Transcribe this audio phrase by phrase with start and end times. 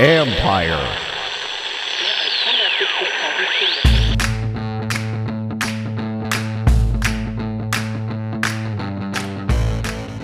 [0.00, 0.96] Empire.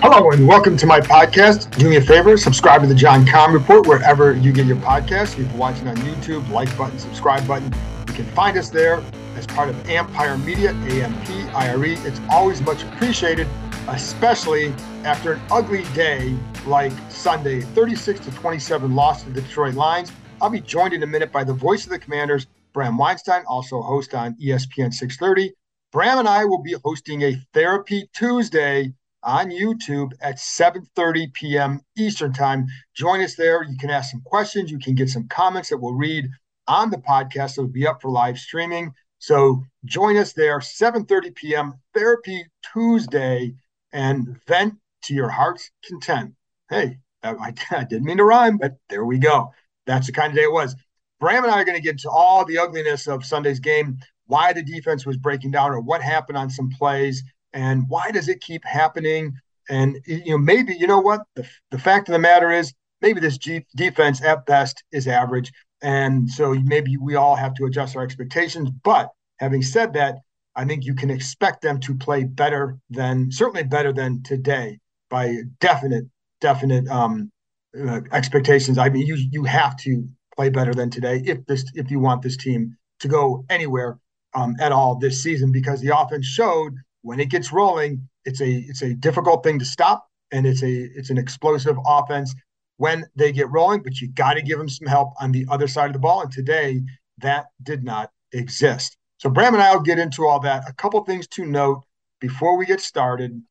[0.00, 1.70] Hello and welcome to my podcast.
[1.76, 5.38] Do me a favor, subscribe to the John Keim Report wherever you get your podcasts.
[5.38, 7.70] If you're watching on YouTube, like button, subscribe button.
[8.08, 9.02] You can find us there
[9.36, 11.92] as part of Empire Media, A-M-P-I-R-E.
[11.96, 13.46] It's always much appreciated,
[13.88, 16.36] especially after an ugly day
[16.66, 20.12] like Sunday, 36 to 27 loss to the Detroit Lions.
[20.40, 23.80] I'll be joined in a minute by the voice of the Commanders, Bram Weinstein, also
[23.80, 25.52] host on ESPN 630.
[25.92, 31.80] Bram and I will be hosting a Therapy Tuesday on YouTube at 7:30 p.m.
[31.96, 32.66] Eastern Time.
[32.94, 33.62] Join us there.
[33.62, 34.70] You can ask some questions.
[34.70, 36.28] You can get some comments that we'll read
[36.68, 37.52] on the podcast.
[37.52, 38.92] It'll be up for live streaming.
[39.18, 41.74] So join us there, 7:30 p.m.
[41.94, 43.54] Therapy Tuesday,
[43.96, 46.34] and vent to your heart's content.
[46.68, 49.52] Hey, I, I didn't mean to rhyme, but there we go.
[49.86, 50.76] That's the kind of day it was.
[51.18, 54.52] Bram and I are going to get to all the ugliness of Sunday's game, why
[54.52, 57.22] the defense was breaking down, or what happened on some plays
[57.54, 59.32] and why does it keep happening?
[59.70, 63.18] And you know, maybe you know what the, the fact of the matter is, maybe
[63.18, 65.50] this G- defense at best is average,
[65.82, 68.68] and so maybe we all have to adjust our expectations.
[68.84, 69.08] But
[69.38, 70.16] having said that,
[70.56, 74.78] I think you can expect them to play better than certainly better than today
[75.10, 76.06] by definite
[76.40, 77.30] definite um,
[77.78, 78.78] uh, expectations.
[78.78, 82.22] I mean, you you have to play better than today if this if you want
[82.22, 83.98] this team to go anywhere
[84.34, 88.50] um, at all this season because the offense showed when it gets rolling, it's a
[88.50, 92.34] it's a difficult thing to stop, and it's a it's an explosive offense
[92.78, 93.82] when they get rolling.
[93.82, 96.22] But you got to give them some help on the other side of the ball,
[96.22, 96.82] and today
[97.18, 98.96] that did not exist.
[99.18, 100.68] So Bram and I will get into all that.
[100.68, 101.82] A couple things to note
[102.20, 103.42] before we get started.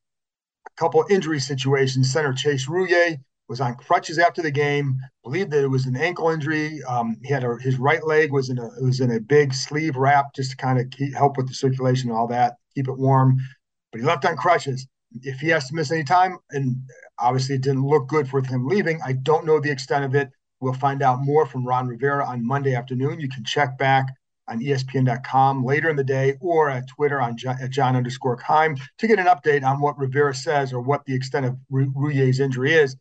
[0.67, 2.11] A couple injury situations.
[2.11, 3.17] Center Chase Roullier
[3.47, 4.99] was on crutches after the game.
[5.23, 6.83] Believed that it was an ankle injury.
[6.83, 9.95] Um, he had a, his right leg was in a was in a big sleeve
[9.95, 12.97] wrap just to kind of keep, help with the circulation and all that keep it
[12.97, 13.37] warm.
[13.91, 14.85] But he left on crutches.
[15.21, 16.75] If he has to miss any time, and
[17.17, 20.29] obviously it didn't look good for him leaving, I don't know the extent of it.
[20.59, 23.19] We'll find out more from Ron Rivera on Monday afternoon.
[23.19, 24.07] You can check back
[24.47, 28.77] on ESPN.com later in the day or at Twitter on John, at John underscore Keim
[28.97, 32.73] to get an update on what Rivera says or what the extent of Roullier's injury
[32.73, 32.95] is.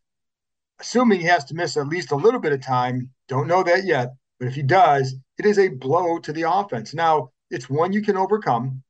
[0.81, 3.84] Assuming he has to miss at least a little bit of time, don't know that
[3.84, 6.94] yet, but if he does, it is a blow to the offense.
[6.94, 8.82] Now, it's one you can overcome.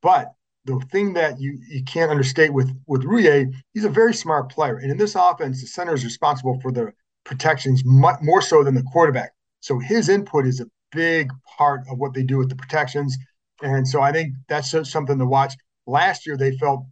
[0.00, 0.32] But
[0.64, 4.76] the thing that you, you can't understate with with Roullier, he's a very smart player,
[4.76, 6.92] and in this offense, the center is responsible for the
[7.24, 9.32] protections much more so than the quarterback.
[9.60, 13.16] So his input is a big part of what they do with the protections,
[13.62, 15.54] and so I think that's something to watch.
[15.86, 16.84] Last year, they felt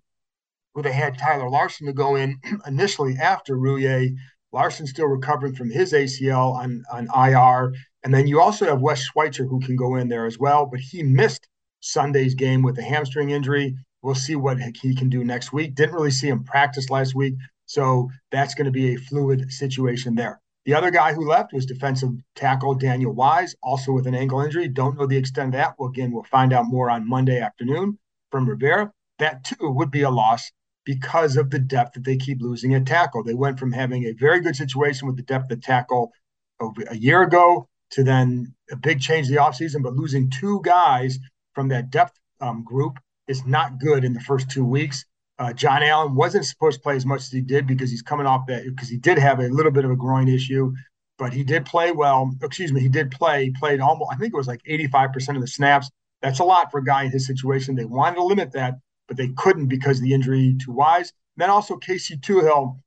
[0.74, 4.10] well, they had Tyler Larsen to go in initially after Roullier.
[4.52, 7.72] Larsen still recovering from his ACL on on IR,
[8.04, 10.80] and then you also have Wes Schweitzer who can go in there as well, but
[10.80, 11.48] he missed
[11.80, 13.74] Sunday's game with a hamstring injury.
[14.02, 15.74] We'll see what he can do next week.
[15.74, 17.34] Didn't really see him practice last week.
[17.66, 20.40] So that's going to be a fluid situation there.
[20.66, 24.66] The other guy who left was defensive tackle Daniel Wise, also with an ankle injury.
[24.66, 25.76] Don't know the extent of that.
[25.78, 28.00] Well, again, we'll find out more on Monday afternoon
[28.32, 28.90] from Rivera.
[29.20, 30.50] That too would be a loss
[30.84, 33.22] because of the depth that they keep losing at tackle.
[33.22, 36.10] They went from having a very good situation with the depth of tackle
[36.58, 41.20] over a year ago to then a big change the offseason, but losing two guys
[41.54, 42.98] from that depth um, group
[43.28, 45.04] is not good in the first two weeks.
[45.38, 48.26] Uh, Jon Allen wasn't supposed to play as much as he did because he's coming
[48.26, 50.72] off that because he did have a little bit of a groin issue,
[51.18, 52.32] but he did play well.
[52.42, 53.46] Excuse me, he did play.
[53.46, 55.90] He played almost, I think it was like 85% of the snaps.
[56.22, 57.74] That's a lot for a guy in his situation.
[57.74, 58.74] They wanted to limit that,
[59.08, 61.12] but they couldn't because of the injury to Wise.
[61.36, 62.78] And then also Casey Toohill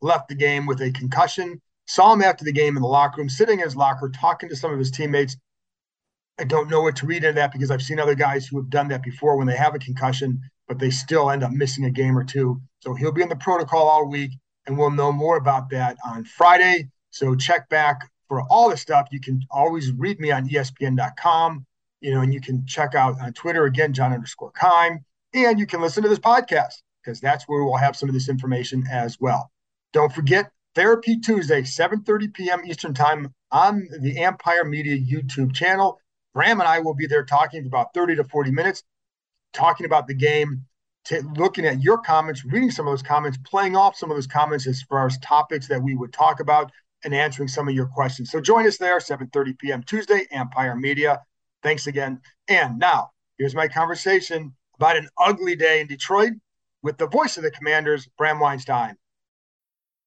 [0.00, 1.60] left the game with a concussion.
[1.86, 4.56] Saw him after the game in the locker room, sitting in his locker, talking to
[4.56, 5.36] some of his teammates.
[6.38, 8.70] I don't know what to read into that because I've seen other guys who have
[8.70, 10.40] done that before when they have a concussion,
[10.72, 12.58] but they still end up missing a game or two.
[12.80, 14.30] So he'll be in the protocol all week,
[14.66, 16.88] and we'll know more about that on Friday.
[17.10, 19.08] So check back for all the stuff.
[19.10, 21.66] You can always read me on ESPN.com,
[22.00, 25.04] you know, and you can check out on Twitter again, John underscore Keim,
[25.34, 28.30] and you can listen to this podcast because that's where we'll have some of this
[28.30, 29.50] information as well.
[29.92, 32.62] Don't forget Therapy Tuesday, 7:30 p.m.
[32.64, 35.98] Eastern Time on the Empire Media YouTube channel.
[36.32, 38.82] Bram and I will be there talking for about 30 to 40 minutes,
[39.52, 40.64] talking about the game,
[41.36, 44.66] looking at your comments, reading some of those comments, playing off some of those comments
[44.66, 46.70] as far as topics that we would talk about,
[47.04, 48.30] and answering some of your questions.
[48.30, 49.82] So join us there, 7:30 p.m.
[49.82, 51.20] Tuesday, Empire Media.
[51.62, 52.20] Thanks again.
[52.48, 56.32] And now here's my conversation about an ugly day in Detroit
[56.82, 58.96] with the voice of the Commanders, Bram Weinstein.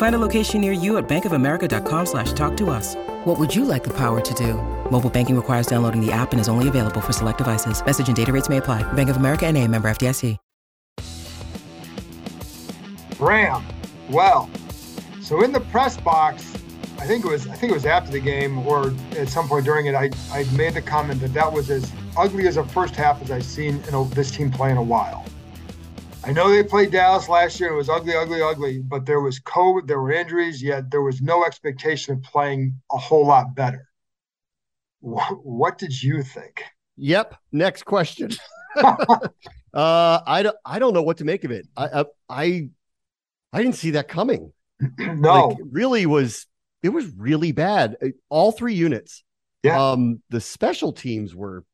[0.00, 2.96] Find a location near you at bankofamerica.com slash talk to us.
[3.26, 4.54] What would you like the power to do?
[4.90, 7.84] Mobile banking requires downloading the app and is only available for select devices.
[7.84, 8.82] Message and data rates may apply.
[8.94, 10.38] Bank of America and a member FDIC.
[13.18, 13.62] Bram,
[14.08, 14.48] well,
[15.20, 16.54] so in the press box,
[16.98, 19.66] I think it was I think it was after the game or at some point
[19.66, 22.96] during it, I, I made the comment that that was as ugly as a first
[22.96, 25.26] half as I've seen in a, this team play in a while.
[26.30, 27.72] I know they played Dallas last year.
[27.72, 31.20] It was ugly, ugly, ugly, but there was COVID, there were injuries, yet there was
[31.20, 33.88] no expectation of playing a whole lot better.
[35.00, 36.62] What did you think?
[36.98, 37.34] Yep.
[37.50, 38.30] Next question.
[38.76, 39.20] uh,
[39.74, 40.56] I don't.
[40.64, 41.66] I don't know what to make of it.
[41.76, 42.04] I.
[42.28, 42.68] I.
[43.52, 44.52] I didn't see that coming.
[44.98, 46.46] no, like, really was.
[46.84, 47.96] It was really bad.
[48.28, 49.24] All three units.
[49.64, 49.90] Yeah.
[49.90, 50.22] Um.
[50.30, 51.64] The special teams were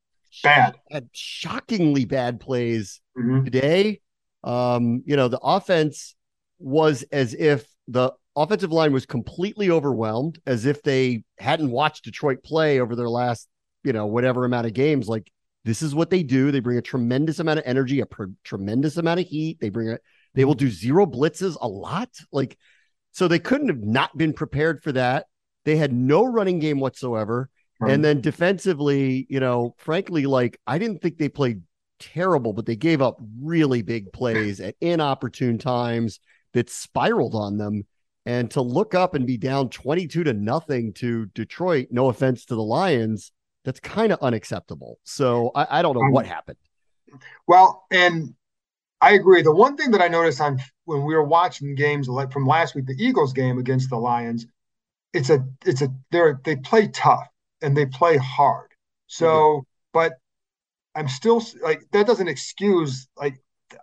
[0.41, 0.77] bad.
[0.89, 3.45] Had shockingly bad plays Mhm.
[3.45, 4.01] today.
[4.43, 5.03] Um.
[5.05, 6.15] You know, the offense
[6.59, 12.43] was as if the offensive line was completely overwhelmed, as if they hadn't watched Detroit
[12.43, 13.47] play over their last,
[13.83, 15.07] you know, whatever amount of games.
[15.07, 15.31] Like
[15.65, 16.51] this is what they do.
[16.51, 19.59] They bring a tremendous amount of energy, a pr- tremendous amount of heat.
[19.59, 20.01] They bring it.
[20.33, 22.09] They will do zero blitzes a lot.
[22.31, 22.57] Like
[23.11, 25.25] so, they couldn't have not been prepared for that.
[25.65, 27.49] They had no running game whatsoever.
[27.79, 27.91] Right.
[27.91, 31.61] And then defensively, you know, frankly, like I didn't think they played
[31.99, 36.19] terrible, but they gave up really big plays at inopportune times
[36.53, 37.85] that spiraled on them.
[38.25, 42.55] And to look up and be down 22 to nothing to Detroit, no offense to
[42.55, 43.31] the Lions,
[43.63, 44.99] that's kind of unacceptable.
[45.03, 46.57] So I, I don't know um, what happened.
[47.47, 48.33] Well, and
[49.01, 49.41] I agree.
[49.43, 52.75] The one thing that I noticed on when we were watching games like from last
[52.75, 54.45] week, the Eagles game against the Lions,
[55.13, 57.27] it's a it's a they're they play tough
[57.61, 58.71] and they play hard.
[59.07, 59.59] So, mm-hmm.
[59.93, 60.13] but
[60.97, 63.35] I'm still like that doesn't excuse like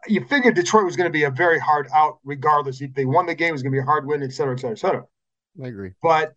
[0.06, 2.80] you figured Detroit was going to be a very hard out regardless.
[2.80, 4.54] If they won the game, it was going to be a hard win, et cetera,
[4.54, 5.04] et cetera, et cetera.
[5.62, 5.92] I agree.
[6.02, 6.34] But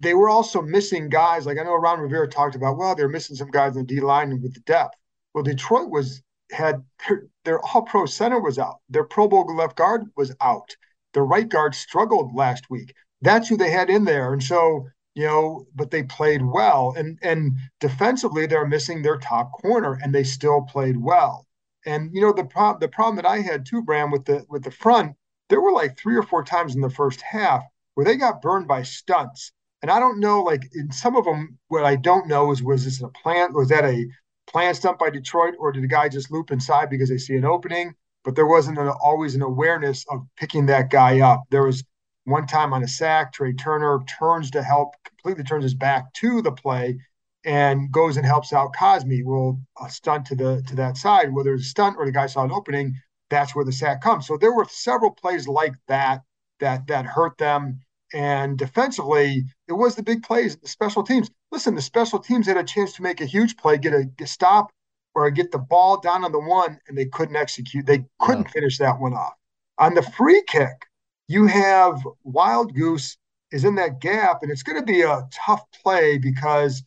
[0.00, 1.46] they were also missing guys.
[1.46, 4.00] Like I know Ron Rivera talked about, well, they're missing some guys in the D
[4.00, 4.96] line with the depth.
[5.34, 6.22] Well, Detroit was
[6.52, 8.76] had their, their all pro center was out.
[8.88, 10.76] Their Pro Bowl left guard was out.
[11.14, 12.94] Their right guard struggled last week.
[13.22, 14.32] That's who they had in there.
[14.32, 14.86] And so,
[15.16, 16.94] you know, but they played well.
[16.96, 21.46] And and defensively, they're missing their top corner, and they still played well.
[21.86, 24.62] And you know, the problem the problem that I had too, Bram, with the with
[24.62, 25.16] the front,
[25.48, 28.68] there were like three or four times in the first half where they got burned
[28.68, 29.52] by stunts.
[29.80, 32.84] And I don't know, like in some of them, what I don't know is was
[32.84, 33.54] this a plan?
[33.54, 34.06] Was that a
[34.46, 37.44] plan stunt by Detroit, or did the guy just loop inside because they see an
[37.46, 37.94] opening?
[38.22, 41.44] But there wasn't an, always an awareness of picking that guy up.
[41.50, 41.82] There was
[42.26, 46.42] one time on a sack, Trai Turner turns to help, completely turns his back to
[46.42, 46.98] the play,
[47.44, 49.22] and goes and helps out Cosmi.
[49.24, 52.26] Well, a stunt to the to that side, whether it's a stunt or the guy
[52.26, 52.94] saw an opening,
[53.30, 54.26] that's where the sack comes.
[54.26, 56.22] So there were several plays like that
[56.60, 57.80] that that hurt them.
[58.12, 61.30] And defensively, it was the big plays, the special teams.
[61.52, 64.28] Listen, the special teams had a chance to make a huge play, get a, get
[64.28, 64.70] stop,
[65.14, 67.86] or get the ball down on the one, and they couldn't execute.
[67.86, 68.50] They couldn't Yeah.
[68.50, 69.34] finish that one off.
[69.78, 70.86] On the free kick,
[71.28, 73.16] you have Wild Goose
[73.52, 76.82] is in that gap, and it's going to be a tough play because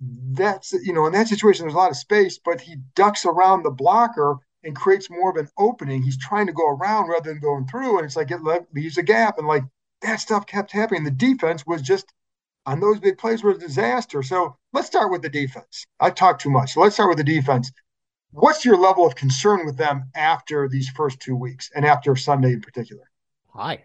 [0.00, 3.62] that's you know in that situation there's a lot of space, but he ducks around
[3.62, 6.02] the blocker and creates more of an opening.
[6.02, 8.40] He's trying to go around rather than going through, and it's like it
[8.74, 9.64] leaves a gap, and like
[10.02, 11.04] that stuff kept happening.
[11.04, 12.12] The defense was just
[12.66, 14.22] on those big plays were a disaster.
[14.22, 15.86] So let's start with the defense.
[16.00, 16.74] I talk too much.
[16.74, 17.72] So let's start with the defense.
[18.30, 22.52] what's your level of concern with them after these first two weeks and after Sunday
[22.52, 23.07] in particular?
[23.58, 23.84] High.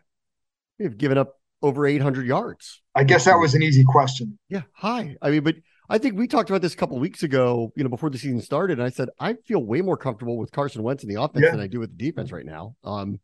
[0.80, 2.82] They've given up over 800 yards.
[2.96, 4.38] I guess that was an easy question.
[4.50, 5.15] Yeah, Hi.
[5.22, 5.56] I mean, but
[5.89, 8.42] I think we talked about this a couple weeks ago, you know, before the season
[8.42, 8.80] started.
[8.80, 11.51] And I said, I feel way more comfortable with Carson Wentz in the offense yeah.
[11.51, 12.75] than I do with the defense right now.
[12.84, 13.20] Um,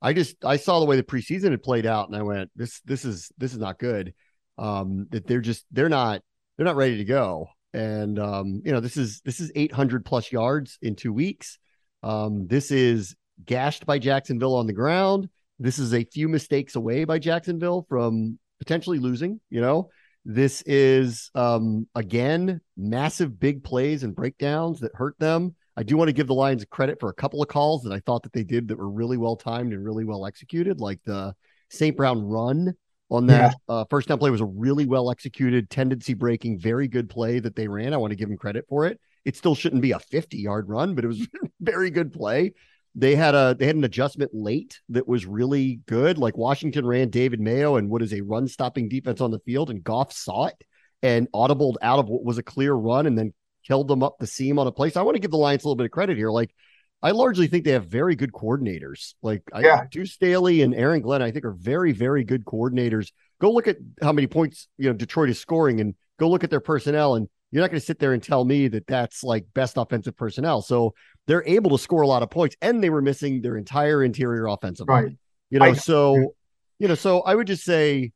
[0.00, 2.80] I just I saw the way the preseason had played out, and I went, this
[2.80, 4.14] this is this is not good.
[4.58, 6.22] Um, that they're just they're not
[6.56, 7.48] they're not ready to go.
[7.72, 11.58] And um, you know, this is this is 800 plus yards in two weeks.
[12.02, 15.28] Um, this is gashed by Jacksonville on the ground.
[15.62, 19.90] This is a few mistakes away by Jacksonville from potentially losing, you know.
[20.24, 25.54] This is um again massive big plays and breakdowns that hurt them.
[25.76, 28.00] I do want to give the Lions credit for a couple of calls that I
[28.00, 31.34] thought that they did that were really well timed and really well executed, like the
[31.70, 31.96] St.
[31.96, 32.74] Brown run
[33.10, 33.74] on that yeah.
[33.74, 37.54] uh, first down play was a really well executed, tendency breaking, very good play that
[37.54, 37.94] they ran.
[37.94, 38.98] I want to give them credit for it.
[39.24, 41.26] It still shouldn't be a 50 yard run, but it was
[41.60, 42.52] very good play.
[42.94, 46.18] They had a they had an adjustment late that was really good.
[46.18, 49.70] Like Washington ran David Mayo and what is a run stopping defense on the field,
[49.70, 50.64] and Goff saw it
[51.02, 53.32] and audibled out of what was a clear run and then
[53.66, 54.96] killed them up the seam on a place.
[54.96, 56.30] I want to give the Lions a little bit of credit here.
[56.30, 56.54] Like
[57.02, 59.14] I largely think they have very good coordinators.
[59.22, 59.80] Like yeah.
[59.82, 63.10] I, Deuce Staley and Aaron Glenn, I think are very, very good coordinators.
[63.40, 66.50] Go look at how many points you know Detroit is scoring, and go look at
[66.50, 69.44] their personnel, and you're not going to sit there and tell me that that's like
[69.54, 70.62] best offensive personnel.
[70.62, 70.94] So
[71.26, 74.46] they're able to score a lot of points, and they were missing their entire interior
[74.46, 75.04] offensive right.
[75.04, 75.18] line.
[75.50, 76.34] You know, I, so
[76.78, 78.12] you know, so I would just say,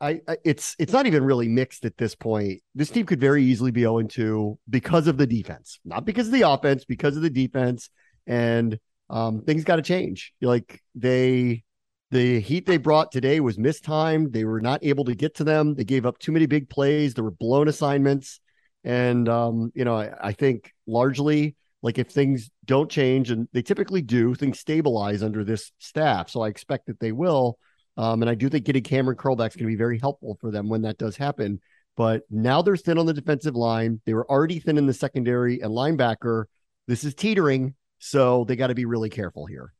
[0.00, 2.60] I, I, it's it's not even really mixed at this point.
[2.74, 6.32] This team could very easily be 0 2 because of the defense, not because of
[6.32, 7.88] the offense, because of the defense,
[8.26, 10.34] and um, things got to change.
[10.42, 11.62] Like they
[12.10, 14.32] the heat they brought today was mistimed.
[14.32, 15.74] They were not able to get to them.
[15.74, 17.14] They gave up too many big plays.
[17.14, 18.40] There were blown assignments.
[18.84, 23.62] And, um, you know, I, I think largely, like if things don't change, and they
[23.62, 26.30] typically do, things stabilize under this staff.
[26.30, 27.58] So I expect that they will.
[27.96, 30.68] Um, and I do think getting Cameron is going to be very helpful for them
[30.68, 31.60] when that does happen.
[31.96, 34.00] But now they're thin on the defensive line.
[34.06, 36.44] They were already thin in the secondary and linebacker.
[36.86, 37.74] This is teetering.
[37.98, 39.72] So they got to be really careful here.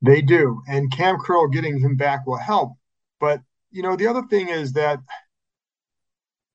[0.00, 0.60] They do.
[0.68, 2.72] And Cam Curl getting him back will help.
[3.20, 4.98] But, you know, the other thing is that,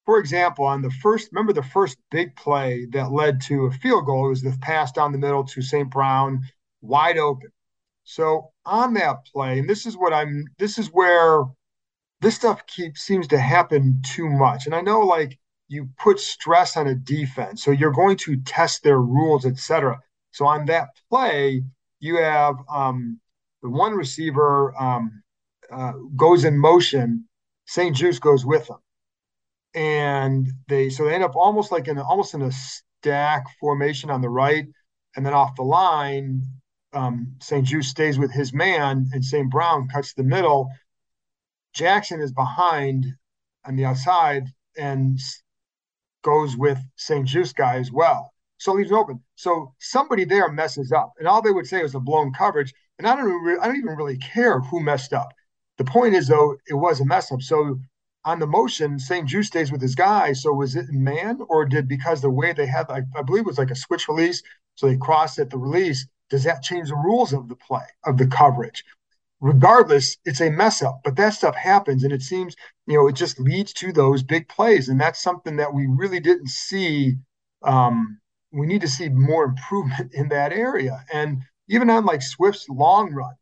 [0.08, 4.06] for example, on the first, remember the first big play that led to a field
[4.06, 5.90] goal was the pass down the middle to St.
[5.90, 6.44] Brown,
[6.80, 7.50] wide open.
[8.06, 11.44] So on that play, and this is what I'm, this is where
[12.22, 14.66] this stuff keeps seems to happen too much.
[14.66, 15.38] And I know like
[15.68, 20.00] you put stress on a defense, so you're going to test their rules, etc.
[20.32, 21.64] So on that play,
[22.00, 23.20] you have um,
[23.62, 25.22] the one receiver um,
[25.70, 27.28] uh, goes in motion,
[27.66, 28.78] St-Juste goes with him,
[29.78, 34.22] and they so they end up almost like in almost in a stack formation on
[34.22, 34.66] the right,
[35.16, 36.42] and then off the line,
[36.94, 39.52] um, St-Juste stays with his man, and St.
[39.52, 40.68] Brown cuts the middle.
[41.76, 43.06] Jackson is behind
[43.66, 44.46] on the outside
[44.80, 45.20] and
[46.24, 48.34] goes with St-Juste guy as well.
[48.58, 49.22] So leaves open.
[49.36, 52.74] So somebody there messes up, and all they would say was a blown coverage.
[52.98, 55.30] And I don't even, I don't even really care who messed up.
[55.78, 57.44] The point is though, it was a mess up.
[57.44, 57.78] So
[58.28, 60.34] on the motion, St-Juste stays with his guy.
[60.34, 63.48] So was it man or did because the way they had, I, I believe it
[63.48, 64.44] was like a switch release,
[64.76, 66.06] so they crossed at the release.
[66.30, 68.84] Does that change the rules of the play of the coverage?
[69.40, 72.54] Regardless, it's a mess up, but that stuff happens, and it seems
[72.86, 76.20] you know it just leads to those big plays, and that's something that we really
[76.20, 77.16] didn't see.
[77.64, 78.20] Um,
[78.52, 83.14] we need to see more improvement in that area, and even on like Swift's long
[83.14, 83.36] run,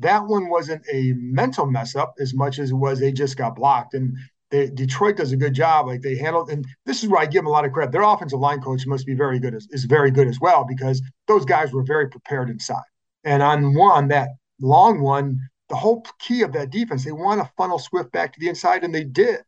[0.00, 3.56] that one wasn't a mental mess up as much as it was they just got
[3.56, 3.94] blocked.
[3.94, 4.16] And
[4.50, 5.86] they, Detroit does a good job.
[5.86, 7.92] Like they handled, and this is where I give them a lot of credit.
[7.92, 11.00] Their offensive line coach must be very good, as, is very good as well because
[11.28, 12.82] those guys were very prepared inside.
[13.24, 14.30] And on one, that
[14.60, 15.38] long one,
[15.68, 18.82] the whole key of that defense, they want to funnel Swift back to the inside,
[18.82, 19.40] and they did.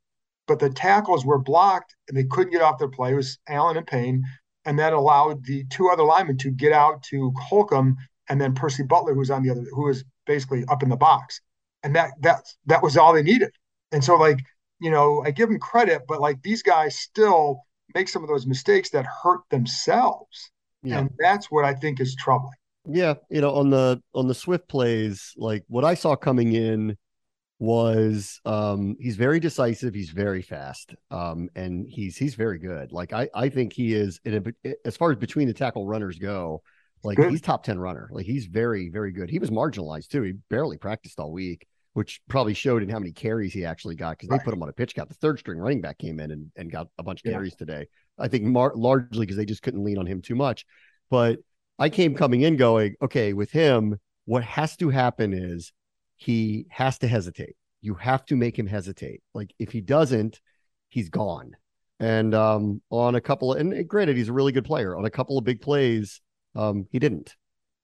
[0.46, 3.12] But the tackles were blocked, and they couldn't get off their play.
[3.12, 4.24] It was Allen and Payne,
[4.64, 7.96] and that allowed the two other linemen to get out to Holcomb
[8.28, 10.96] and then Percy Butler, who was on the other, who was basically up in the
[10.96, 11.40] box,
[11.82, 13.50] and that that that was all they needed.
[13.92, 14.38] And so, like
[14.80, 17.62] you know, I give them credit, but like these guys still
[17.94, 20.50] make some of those mistakes that hurt themselves,
[20.82, 20.98] yeah.
[20.98, 22.54] and that's what I think is troubling.
[22.88, 26.96] Yeah, you know, on the on the Swift plays, like what I saw coming in
[27.62, 33.12] was um he's very decisive he's very fast um and he's he's very good like
[33.12, 36.60] i i think he is in a, as far as between the tackle runners go
[37.04, 37.30] like good.
[37.30, 38.08] he's top 10 runner.
[38.12, 39.30] Like he's very, very good.
[39.30, 40.22] He was marginalized too.
[40.22, 44.12] He barely practiced all week, which probably showed in how many carries he actually got
[44.12, 44.40] because right.
[44.40, 45.08] they put him on a pitch count.
[45.08, 47.86] The third string running back came in and, and got a bunch of carries today.
[48.18, 50.64] I think mar- largely because they just couldn't lean on him too much.
[51.10, 51.40] But
[51.78, 55.72] I came coming in going, okay, with him, what has to happen is
[56.16, 57.56] he has to hesitate.
[57.80, 59.22] You have to make him hesitate.
[59.34, 60.40] Like if he doesn't,
[60.88, 61.56] he's gone.
[61.98, 64.96] And um, on a couple of, and granted, he's a really good player.
[64.96, 66.20] On a couple of big plays,
[66.54, 67.36] um, he didn't.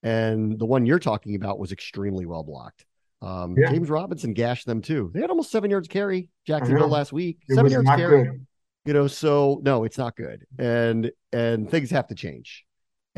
[0.02, 2.84] And the one you're talking about was extremely well blocked.
[3.20, 3.70] Um, yeah.
[3.70, 5.10] James Robinson gashed them too.
[5.12, 7.38] They had almost seven yards carry Jacksonville last week.
[7.48, 8.24] It seven yards carry.
[8.24, 8.46] Good.
[8.84, 10.46] You know, so no, it's not good.
[10.58, 12.64] And and things have to change.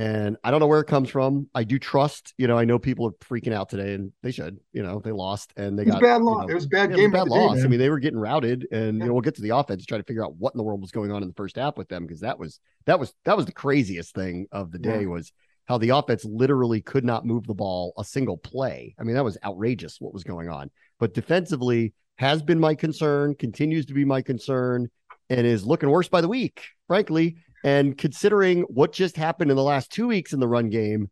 [0.00, 1.50] And I don't know where it comes from.
[1.54, 4.58] I do trust, you know, I know people are freaking out today and they should,
[4.72, 6.44] you know, they lost and they got bad loss.
[6.44, 7.12] You know, it was bad game.
[7.12, 7.58] Was bad loss.
[7.58, 9.04] Day, I mean, they were getting routed and yeah.
[9.04, 10.64] you know, we'll get to the offense, to try to figure out what in the
[10.64, 13.12] world was going on in the first half with them because that was that was
[13.26, 15.08] that was the craziest thing of the day yeah.
[15.08, 15.32] was
[15.66, 18.94] how the offense literally could not move the ball a single play.
[18.98, 20.70] I mean, that was outrageous what was going on.
[20.98, 24.88] But defensively has been my concern, continues to be my concern,
[25.28, 27.36] and is looking worse by the week, frankly.
[27.62, 31.10] And considering what just happened in the last two weeks in the run game,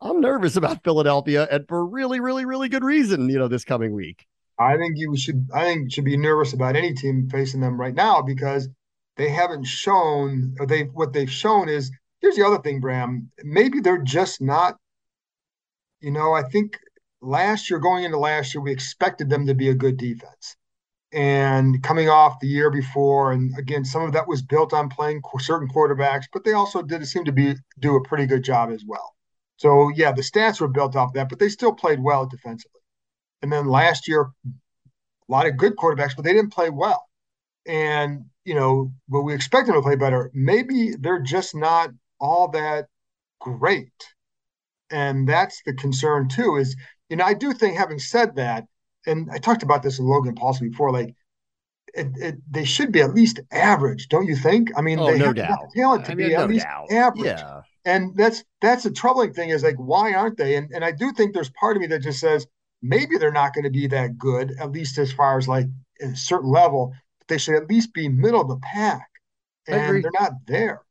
[0.00, 3.94] I'm nervous about Philadelphia and for really, really, really good reason, you know, this coming
[3.94, 4.26] week.
[4.58, 7.94] I think you should I think should be nervous about any team facing them right
[7.94, 8.68] now because
[9.16, 13.30] they haven't shown or they what they've shown is here's the other thing, Bram.
[13.44, 14.76] Maybe they're just not,
[16.00, 16.76] you know, I think
[17.20, 20.56] last year, going into last year, we expected them to be a good defense
[21.12, 25.22] and coming off the year before and again some of that was built on playing
[25.38, 28.84] certain quarterbacks but they also did seem to be do a pretty good job as
[28.86, 29.14] well.
[29.56, 32.80] So yeah the stats were built off that but they still played well defensively.
[33.40, 37.08] And then last year a lot of good quarterbacks but they didn't play well.
[37.66, 40.30] And you know but we expect them to play better.
[40.34, 42.86] Maybe they're just not all that
[43.40, 43.92] great.
[44.90, 46.76] And that's the concern too is
[47.08, 48.64] you know i do think having said that
[49.06, 51.14] and I talked about this with Logan Paulson before, like
[51.94, 54.70] it, it, they should be at least average, don't you think?
[54.76, 55.58] I mean, oh, they no have doubt.
[55.74, 56.92] talent to I be mean, at least doubt.
[56.92, 57.24] average.
[57.24, 57.62] Yeah.
[57.84, 60.56] And that's that's the troubling thing is like, why aren't they?
[60.56, 62.46] And and I do think there's part of me that just says
[62.82, 65.66] maybe they're not going to be that good, at least as far as like
[66.00, 66.92] a certain level.
[67.18, 69.08] But they should at least be middle of the pack,
[69.66, 70.82] and they're not there.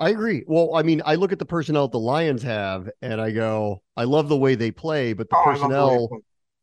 [0.00, 0.42] I agree.
[0.48, 4.02] Well, I mean, I look at the personnel the Lions have, and I go, I
[4.02, 6.08] love the way they play, but the oh, personnel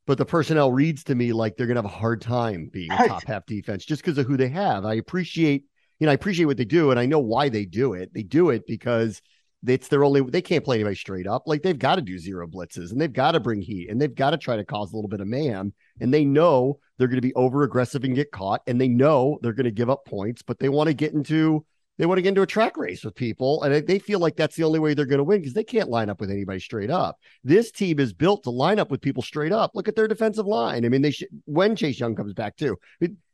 [0.09, 2.91] but the personnel reads to me like they're going to have a hard time being
[2.91, 4.83] a top half defense just because of who they have.
[4.83, 5.65] I appreciate,
[5.99, 8.11] you know, I appreciate what they do and I know why they do it.
[8.11, 9.21] They do it because
[9.67, 11.43] it's their only, they can't play anybody straight up.
[11.45, 14.15] Like they've got to do zero blitzes and they've got to bring heat and they've
[14.15, 15.75] got to try to cause a little bit of mayhem.
[16.01, 19.37] And they know they're going to be over aggressive and get caught and they know
[19.43, 21.63] they're going to give up points, but they want to get into,
[21.99, 24.55] they want to get into a track race with people, and they feel like that's
[24.55, 26.89] the only way they're going to win because they can't line up with anybody straight
[26.89, 27.19] up.
[27.43, 29.71] This team is built to line up with people straight up.
[29.75, 30.85] Look at their defensive line.
[30.85, 32.77] I mean, they should when Chase Young comes back too,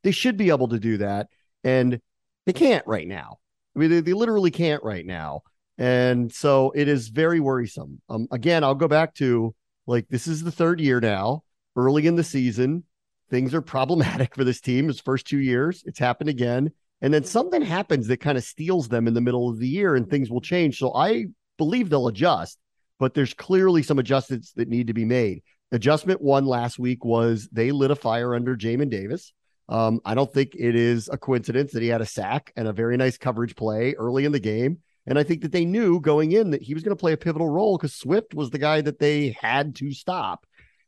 [0.02, 1.28] they should be able to do that,
[1.64, 2.02] and
[2.48, 3.38] they can't right now.
[3.76, 5.44] I mean, they, they literally can't right now,
[5.78, 8.02] and so it is very worrisome.
[8.10, 9.54] Um, again, I'll go back to
[9.86, 11.44] like this is the third year now,
[11.76, 12.84] early in the season.
[13.30, 14.90] Things are problematic for this team.
[14.90, 18.88] Its first two years, it's happened again and then something happens that kind of steals
[18.88, 20.78] them in the middle of the year and things will change.
[20.78, 21.26] So I
[21.58, 22.58] believe they'll adjust,
[23.00, 25.44] but there's clearly some adjustments that need to be made.
[25.72, 29.34] Adjustment one last week was they lit a fire under Jamin Davis.
[29.68, 32.74] Um, I don't think it is a coincidence that he had a sack and a
[32.74, 34.80] very nice coverage play early in the game.
[35.08, 37.18] And I think that they knew going in that he was going to play a
[37.18, 40.46] pivotal role because Swift was the guy that they had to stop.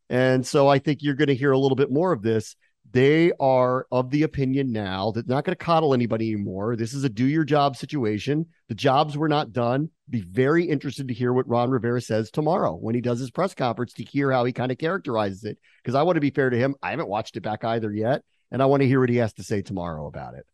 [0.10, 2.56] And so I think you're going to hear a little bit more of this
[2.92, 6.76] they are of the opinion now that not going to coddle anybody anymore.
[6.76, 8.46] This is a do your job situation.
[8.70, 9.90] The jobs were not done.
[10.10, 13.54] Be very interested to hear what Ron Rivera says tomorrow when he does his press
[13.54, 15.58] conference to hear how he kind of characterizes it.
[15.84, 16.76] Because I want to be fair to him.
[16.82, 18.24] I haven't watched it back either yet.
[18.52, 20.46] And I want to hear what he has to say tomorrow about it.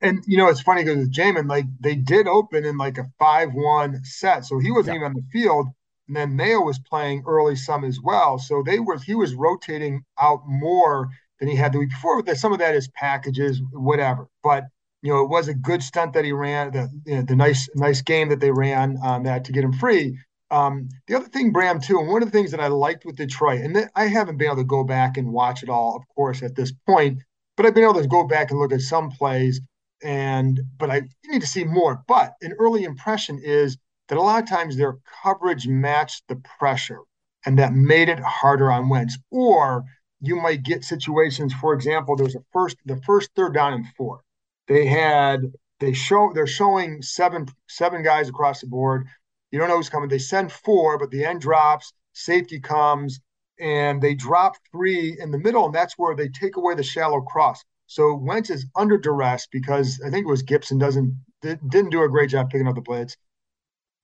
[0.00, 4.00] And you know, it's funny because Jamin, like they did open in like a five-one
[4.04, 4.44] set.
[4.46, 5.00] So he wasn't yeah.
[5.00, 5.66] even on the field.
[6.08, 8.38] And then Mayo was playing early some as well.
[8.38, 11.08] So they were he was rotating out more
[11.40, 12.22] than he had the week before.
[12.22, 14.28] But some of that is packages, whatever.
[14.42, 14.64] But
[15.02, 16.72] you know, it was a good stunt that he ran.
[16.72, 19.72] The you know, the nice nice game that they ran on that to get him
[19.72, 20.18] free.
[20.50, 23.16] Um, the other thing, Bram, too, and one of the things that I liked with
[23.16, 26.42] Detroit, and I haven't been able to go back and watch it all, of course,
[26.42, 27.22] at this point,
[27.56, 29.60] but I've been able to go back and look at some plays,
[30.02, 32.02] and but I need to see more.
[32.06, 33.76] But an early impression is
[34.08, 37.00] that a lot of times their coverage matched the pressure,
[37.44, 39.84] and that made it harder on Wentz, or
[40.26, 41.52] you might get situations.
[41.54, 44.22] For example, there's a first the first third down and four.
[44.68, 49.06] They had they show they're showing seven seven guys across the board.
[49.50, 50.08] You don't know who's coming.
[50.08, 51.92] They send four, but the end drops.
[52.12, 53.20] Safety comes,
[53.60, 57.20] and they drop three in the middle, and that's where they take away the shallow
[57.20, 57.62] cross.
[57.86, 62.08] So Wentz is under duress because I think it was Gibson doesn't didn't do a
[62.08, 63.16] great job picking up the blitz.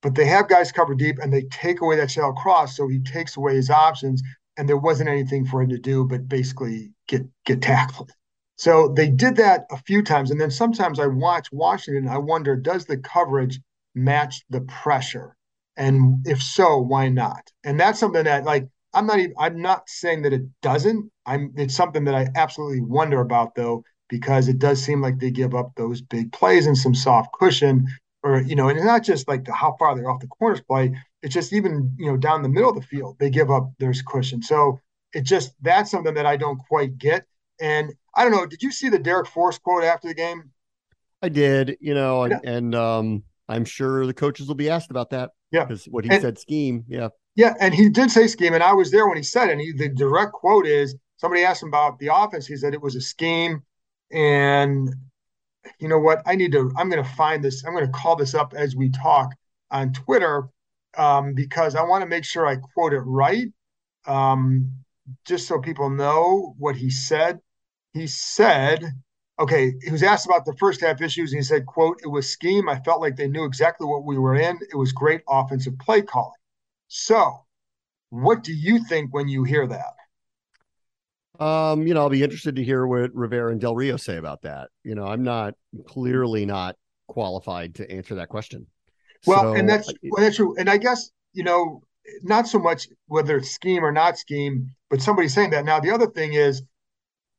[0.01, 2.75] but they have guys covered deep and they take away that shallow cross.
[2.75, 4.21] So he takes away his options,
[4.57, 8.11] and there wasn't anything for him to do but basically get get tackled.
[8.57, 10.29] So they did that a few times.
[10.29, 13.59] And then sometimes I watch Washington, I wonder, does the coverage
[13.95, 15.35] match the pressure?
[15.77, 17.41] And if so, why not?
[17.63, 21.09] And that's something that like I'm not even I'm not saying that it doesn't.
[21.25, 25.31] I'm it's something that I absolutely wonder about though, because it does seem like they
[25.31, 27.87] give up those big plays and some soft cushion
[28.23, 30.61] or you know, and it's not just like the, how far they're off the corners
[30.61, 30.95] play.
[31.23, 34.01] It's just even you know down the middle of the field they give up there's
[34.01, 34.41] cushion.
[34.41, 34.79] So
[35.13, 37.25] it just that's something that I don't quite get.
[37.59, 38.45] And I don't know.
[38.45, 40.51] Did you see the Darrick Forrest quote after the game?
[41.21, 41.77] I did.
[41.79, 42.37] You know, yeah.
[42.37, 45.31] and, and um, I'm sure the coaches will be asked about that.
[45.51, 46.85] Yeah, because what he and, said, scheme.
[46.87, 49.53] Yeah, yeah, and he did say scheme, and I was there when he said it.
[49.53, 52.47] And he, the direct quote is somebody asked him about the offense.
[52.47, 53.61] He said it was a scheme,
[54.11, 54.93] and
[55.79, 56.21] you know what?
[56.25, 56.71] I need to.
[56.77, 57.63] I'm going to find this.
[57.65, 59.33] I'm going to call this up as we talk
[59.69, 60.49] on Twitter
[60.97, 63.47] um, because I want to make sure I quote it right,
[64.05, 64.71] um,
[65.25, 67.39] just so people know what he said.
[67.93, 68.85] He said,
[69.41, 72.29] okay, he was asked about the first half issues, and he said, "quote It was
[72.29, 72.69] scheme.
[72.69, 74.59] I felt like they knew exactly what we were in.
[74.71, 76.31] It was great offensive play calling."
[76.87, 77.45] So,
[78.09, 79.95] what do you think when you hear that?
[81.43, 84.43] Um, you know, I'll be interested to hear what Rivera and Del Rio say about
[84.43, 84.69] that.
[84.83, 85.55] You know, I'm not
[85.87, 86.75] clearly not
[87.07, 88.67] qualified to answer that question.
[89.25, 90.55] Well, so, and that's well, that's true.
[90.57, 91.81] And I guess you know,
[92.23, 95.65] not so much whether it's scheme or not scheme, but somebody saying that.
[95.65, 96.63] Now, the other thing is,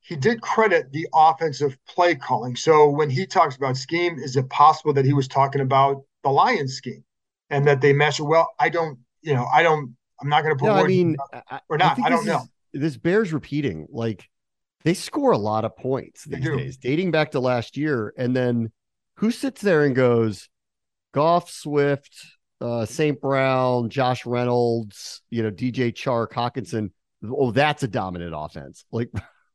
[0.00, 2.56] he did credit the offensive play calling.
[2.56, 6.30] So when he talks about scheme, is it possible that he was talking about the
[6.30, 7.04] Lions scheme
[7.50, 8.50] and that they mesh well?
[8.58, 9.96] I don't, you know, I don't.
[10.20, 10.66] I'm not going to put.
[10.66, 11.16] No, I mean,
[11.68, 11.98] or not.
[11.98, 12.42] I, I don't know.
[12.72, 13.86] Is, this bears repeating.
[13.90, 14.28] Like
[14.84, 18.14] they score a lot of points these days, dating back to last year.
[18.16, 18.72] And then
[19.16, 20.48] who sits there and goes,
[21.12, 22.26] Goff, Swift,
[22.60, 23.20] uh, St.
[23.20, 26.90] Brown, Josh Reynolds, you know, DJ Chark, Hockenson.
[27.24, 28.84] Oh, that's a dominant offense.
[28.90, 29.10] Like,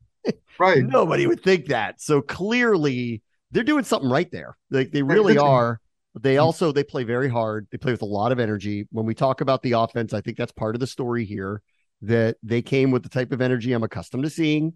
[0.58, 0.84] right?
[0.84, 2.00] Nobody would think that.
[2.00, 4.56] So clearly, they're doing something right there.
[4.70, 5.80] Like they really are.
[6.20, 6.44] They mm-hmm.
[6.44, 7.66] also they play very hard.
[7.70, 8.86] They play with a lot of energy.
[8.90, 11.62] When we talk about the offense, I think that's part of the story here
[12.02, 14.74] that they came with the type of energy I'm accustomed to seeing.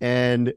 [0.00, 0.52] And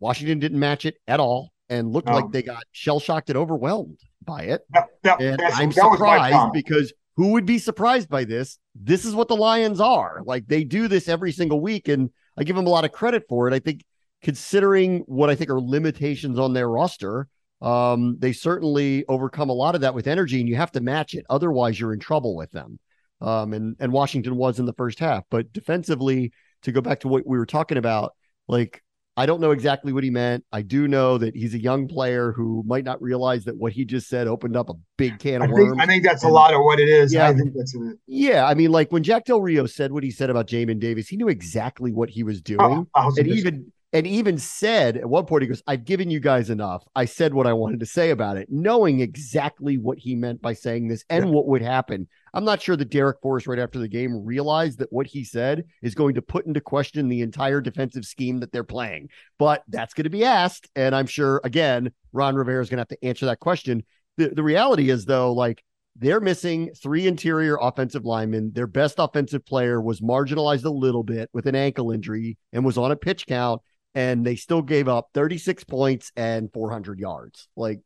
[0.00, 3.98] Washington didn't match it at all and looked like they got shell shocked and overwhelmed
[4.22, 4.62] by it.
[4.70, 8.58] That, that, and I'm surprised because who would be surprised by this?
[8.74, 10.22] This is what the Lions are.
[10.24, 13.24] Like they do this every single week, and I give them a lot of credit
[13.28, 13.54] for it.
[13.54, 13.84] I think
[14.22, 17.28] considering what I think are limitations on their roster,
[17.60, 21.14] um, they certainly overcome a lot of that with energy, and you have to match
[21.14, 21.24] it.
[21.28, 22.78] Otherwise, you're in trouble with them
[23.20, 25.24] um, and and Washington was in the first half.
[25.30, 28.14] But defensively, to go back to what we were talking about,
[28.46, 28.82] like
[29.18, 30.44] I don't know exactly what he meant.
[30.52, 33.84] I do know that he's a young player who might not realize that what he
[33.84, 35.76] just said opened up a big can of I worms.
[35.80, 37.12] I think that's and, a lot of what it is.
[37.12, 37.98] Yeah, I think that's it.
[38.06, 41.08] Yeah, I mean, like when Jack Del Rio said what he said about Jamin Davis,
[41.08, 45.08] he knew exactly what he was oh, doing, oh, and even and even said at
[45.08, 46.84] one point, he goes, I've given you guys enough.
[46.94, 50.52] I said what I wanted to say about it, knowing exactly what he meant by
[50.52, 51.30] saying this and yeah.
[51.30, 52.06] what would happen.
[52.34, 55.64] I'm not sure that Darrick Forrest, right after the game, realized that what he said
[55.82, 59.08] is going to put into question the entire defensive scheme that they're playing.
[59.38, 60.68] But that's going to be asked.
[60.76, 63.84] And I'm sure, again, Ron Rivera is going to have to answer that question.
[64.16, 65.62] The, the reality is, though, like
[65.96, 68.52] they're missing three interior offensive linemen.
[68.52, 72.78] Their best offensive player was marginalized a little bit with an ankle injury and was
[72.78, 73.62] on a pitch count
[73.94, 77.48] and they still gave up 36 points and 400 yards.
[77.56, 77.80] Like,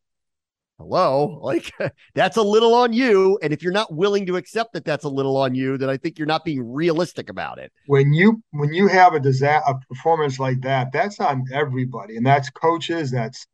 [0.82, 1.72] hello, like
[2.14, 3.38] that's a little on you.
[3.42, 5.96] And if you're not willing to accept that that's a little on you, then I
[5.96, 7.72] think you're not being realistic about it.
[7.86, 12.26] When you when you have a disaster, a performance like that, that's on everybody, and
[12.26, 13.46] that's coaches, that's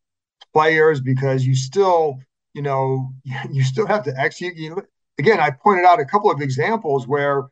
[0.53, 2.19] players, because you still,
[2.55, 3.13] you know,
[3.53, 4.57] you still have to execute.
[4.57, 4.83] You,
[5.19, 7.49] again, I pointed out a couple of examples where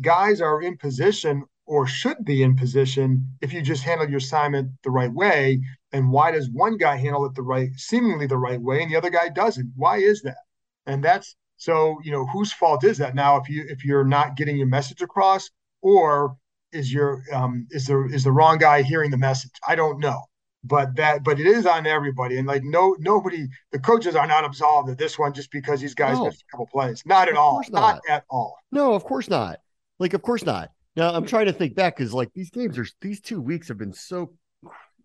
[0.00, 4.72] guys are in position or should be in position if you just handle your assignment
[4.82, 5.60] the right way.
[5.92, 8.96] And why does one guy handle it the right, seemingly the right way, and the
[8.96, 9.72] other guy doesn't?
[9.76, 10.38] Why is that?
[10.86, 14.36] And that's so you know whose fault is that now if you if you're not
[14.36, 15.50] getting your message across,
[15.82, 16.36] or
[16.72, 19.50] is your um, is the is the wrong guy hearing the message?
[19.66, 20.22] I don't know,
[20.64, 24.44] but that but it is on everybody, and like no nobody the coaches are not
[24.44, 26.26] absolved of this one just because these guys no.
[26.26, 27.02] missed a couple plays.
[27.04, 27.62] Not at all.
[27.70, 27.80] Not.
[27.80, 28.56] not at all.
[28.72, 29.58] No, of course not.
[29.98, 30.70] Like of course not.
[30.96, 33.78] Now I'm trying to think back because like these games are these two weeks have
[33.78, 34.32] been so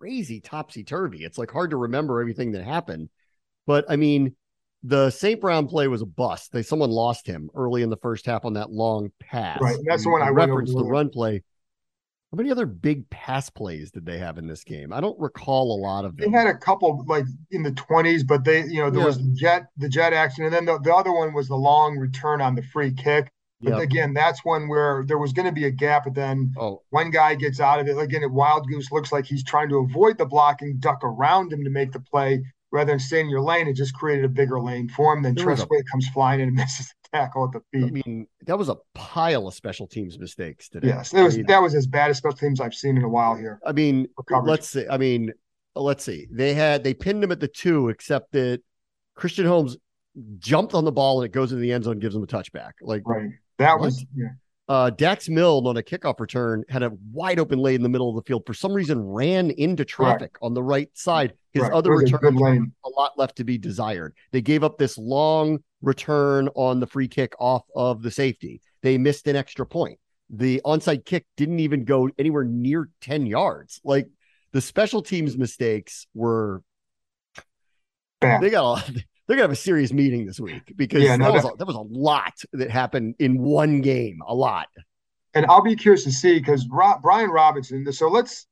[0.06, 1.24] crazy topsy turvy.
[1.24, 3.10] It's like hard to remember everything that happened.
[3.66, 4.36] But I mean,
[4.84, 5.42] the St.
[5.42, 6.52] Brown play was a bust.
[6.52, 9.60] They someone lost him early in the first half on that long pass.
[9.60, 11.42] Right, that's the one I referenced the run play.
[12.32, 14.94] How many other big pass plays did they have in this game?
[14.94, 16.30] I don't recall a lot of them.
[16.32, 19.08] They had a couple like in the twenties, but they, you know, there Yeah.
[19.08, 21.98] was the jet, the jet action, and then the, the other one was the long
[21.98, 23.32] return on the free kick.
[23.62, 23.80] But Yep.
[23.82, 27.10] again, that's one where there was going to be a gap, but then Oh, one
[27.10, 27.98] guy gets out of it.
[27.98, 31.70] Again, Wild Goose looks like he's trying to avoid the blocking, duck around him to
[31.70, 33.68] make the play rather than stay in your lane.
[33.68, 35.24] It just created a bigger lane for him.
[35.24, 37.90] Then Tress Way comes flying in and misses the tackle at the feet.
[37.90, 40.88] I mean, that was a pile of special teams mistakes today.
[40.88, 43.04] Yes, it was I mean, that was as bad as special teams I've seen in
[43.04, 43.60] a while here.
[43.66, 44.08] I mean,
[44.44, 44.86] let's see.
[44.88, 45.32] I mean,
[45.76, 46.28] let's see.
[46.32, 48.62] They had they pinned him at the two, except that
[49.16, 49.78] Christian Holmes
[50.40, 52.72] jumped on the ball and it goes into the end zone, gives him a touchback.
[52.82, 53.32] Like Right.
[53.58, 53.86] That What?
[53.86, 54.28] was yeah.
[54.68, 58.10] uh Dax Milne on a kickoff return had a wide open lane in the middle
[58.10, 58.44] of the field.
[58.46, 61.34] For some reason, ran into traffic on the right side.
[61.54, 61.72] His Right.
[61.72, 62.74] other was a lane.
[62.84, 64.16] a lot left to be desired.
[64.32, 68.62] They gave up this long return on the free kick off of the safety.
[68.82, 70.00] They missed an extra point.
[70.30, 73.80] The onside kick didn't even go anywhere near 10 yards.
[73.84, 74.08] Like
[74.52, 76.62] the special teams mistakes were
[78.20, 78.42] Bad.
[78.42, 81.34] they got a they're gonna have a serious meeting this week because Yeah, no, that,
[81.34, 84.20] was a, that was a lot that happened in one game.
[84.28, 84.68] A lot.
[85.34, 87.92] and I'll be curious to see because Brian Robinson.
[87.92, 88.48] So let's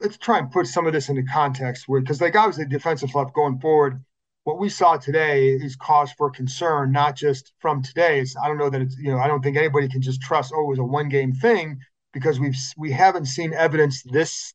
[0.00, 3.34] let's try and put some of this into context with because like obviously defensive left
[3.34, 4.02] going forward.
[4.44, 8.20] What we saw today is cause for concern, not just from today.
[8.20, 10.52] It's, I don't know that it's you know I don't think anybody can just trust
[10.54, 11.78] oh it was a one game thing
[12.12, 14.54] because we've we haven't seen evidence this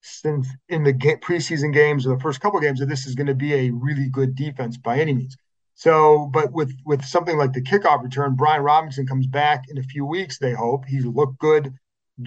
[0.00, 3.26] since in the ga- preseason games or the first couple games that this is going
[3.26, 5.36] to be a really good defense by any means.
[5.74, 9.82] So, but with with something like the kickoff return, Brian Robinson comes back in a
[9.82, 10.38] few weeks.
[10.38, 11.74] They hope he looked good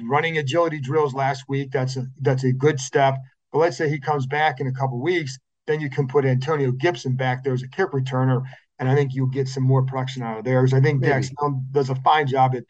[0.04, 1.72] running agility drills last week.
[1.72, 3.16] That's a that's a good step.
[3.52, 6.72] But let's say he comes back in a couple weeks, then you can put Antonio
[6.72, 8.44] Gibson back there as a kick returner,
[8.78, 10.62] and I think you'll get some more production out of there.
[10.62, 11.12] Because I think Maybe.
[11.12, 11.32] Dax
[11.72, 12.66] does a fine job at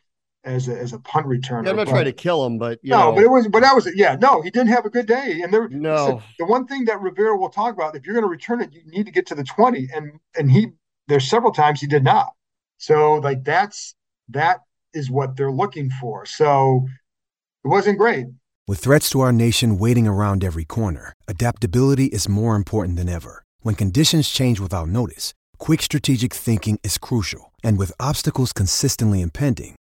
[0.49, 1.63] as a, as a punt returner.
[1.63, 3.47] Yeah, I'm not but- trying to kill him, but you no, know, but it was,
[3.47, 5.41] but that was, yeah, no, he didn't have a good day.
[5.43, 5.93] And there, No.
[6.05, 8.73] listen, the one thing that Rivera will talk about, if you're going to return it,
[8.73, 9.89] you need to get to the 20.
[9.93, 10.67] And, and he,
[11.07, 12.29] there's several times he did not.
[12.77, 13.95] So, like, that's,
[14.29, 14.59] that
[14.93, 16.25] is what they're looking for.
[16.25, 16.87] So
[17.63, 18.27] it wasn't great.
[18.67, 23.43] With threats to our nation waiting around every corner, adaptability is more important than ever.
[23.61, 27.51] When conditions change without notice, quick strategic thinking is crucial.
[27.63, 29.75] And with obstacles consistently impending,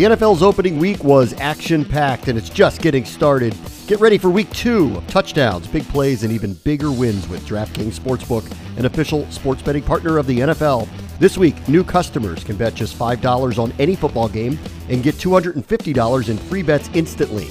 [0.00, 3.54] The NFL's opening week was action packed and it's just getting started.
[3.86, 8.00] Get ready for week two of touchdowns, big plays, and even bigger wins with DraftKings
[8.00, 10.88] Sportsbook, an official sports betting partner of the NFL.
[11.18, 14.58] This week, new customers can bet just $5 on any football game
[14.88, 17.50] and get $250 in free bets instantly.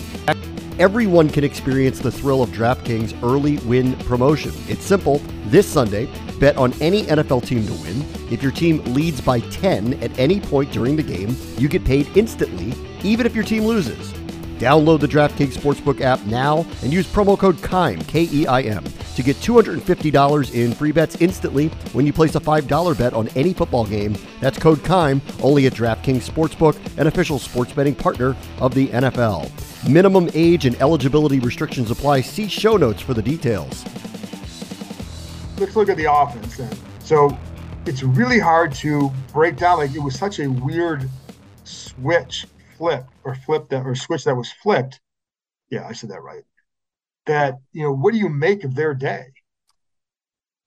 [0.80, 4.54] Everyone can experience the thrill of DraftKings early win promotion.
[4.68, 5.22] It's simple.
[5.50, 6.10] This Sunday,
[6.40, 8.06] bet on any NFL team to win.
[8.32, 12.16] If your team leads by 10 at any point during the game, you get paid
[12.16, 12.74] instantly,
[13.04, 14.14] even if your team loses.
[14.60, 18.84] Download the DraftKings Sportsbook app now and use promo code KEIM, K E I M,
[19.16, 23.54] to get $250 in free bets instantly when you place a $5 bet on any
[23.54, 24.18] football game.
[24.42, 29.50] That's code KEIM only at DraftKings Sportsbook, an official sports betting partner of the NFL.
[29.90, 32.20] Minimum age and eligibility restrictions apply.
[32.20, 33.86] See show notes for the details.
[35.60, 36.72] Let's look at the offense then.
[37.04, 37.38] So
[37.86, 39.78] it's really hard to break down.
[39.80, 41.10] Like, it was such a weird
[41.64, 45.02] switch flip or flip that, or switch that was flipped.
[45.70, 46.44] Yeah, I said that right.
[47.26, 49.26] That, you know, what do you make of their day?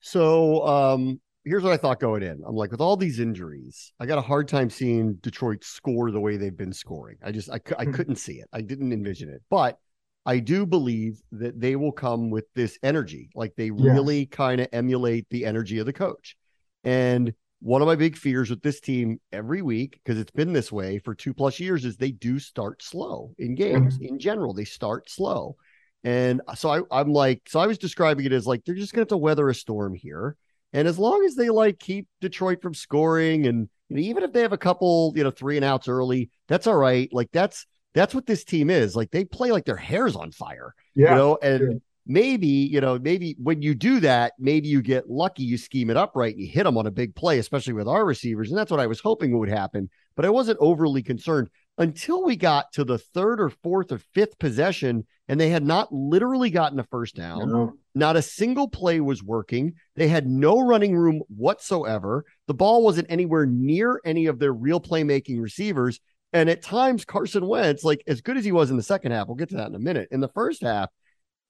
[0.00, 2.42] So um, here's what I thought going in.
[2.46, 6.20] I'm like, with all these injuries, I got a hard time seeing Detroit score the
[6.20, 7.18] way they've been scoring.
[7.22, 7.92] I just I, I Hmm.
[7.92, 8.48] couldn't see it.
[8.52, 9.42] I didn't envision it.
[9.48, 9.78] But
[10.24, 13.30] I do believe that they will come with this energy.
[13.34, 13.92] Like they Yeah.
[13.92, 16.36] really kind of emulate the energy of the coach.
[16.84, 20.72] And one of my big fears with this team every week, because it's been this
[20.72, 23.96] way for two plus years, is they do start slow in games.
[23.96, 24.14] Mm-hmm.
[24.14, 25.56] In general, they start slow.
[26.04, 28.94] And uh, so I, I'm like, so I was describing it as like they're just
[28.96, 30.36] have to weather a storm here.
[30.72, 34.32] And as long as they like keep Detroit from scoring, and you know, even if
[34.32, 37.08] they have a couple, you know, three and outs early, that's all right.
[37.12, 38.96] Like that's that's what this team is.
[38.96, 41.10] Like they play like their hair's on fire, Yeah.
[41.10, 41.74] you know, and sure.
[42.06, 45.96] maybe, you know, maybe when you do that, maybe you get lucky, you scheme it
[45.96, 48.50] up right and you hit them on a big play, especially with our receivers.
[48.50, 49.90] And that's what I was hoping would happen.
[50.16, 54.38] But I wasn't overly concerned until we got to the third or fourth or fifth
[54.38, 57.50] possession, and they had not literally gotten a first down.
[57.50, 57.72] No.
[57.94, 59.74] Not a single play was working.
[59.96, 62.24] They had no running room whatsoever.
[62.46, 65.98] The ball wasn't anywhere near any of their real playmaking receivers.
[66.32, 69.28] And at times, Carson Wentz, like as good as he was in the second half,
[69.28, 70.08] we'll get to that in a minute.
[70.10, 70.88] In the first half,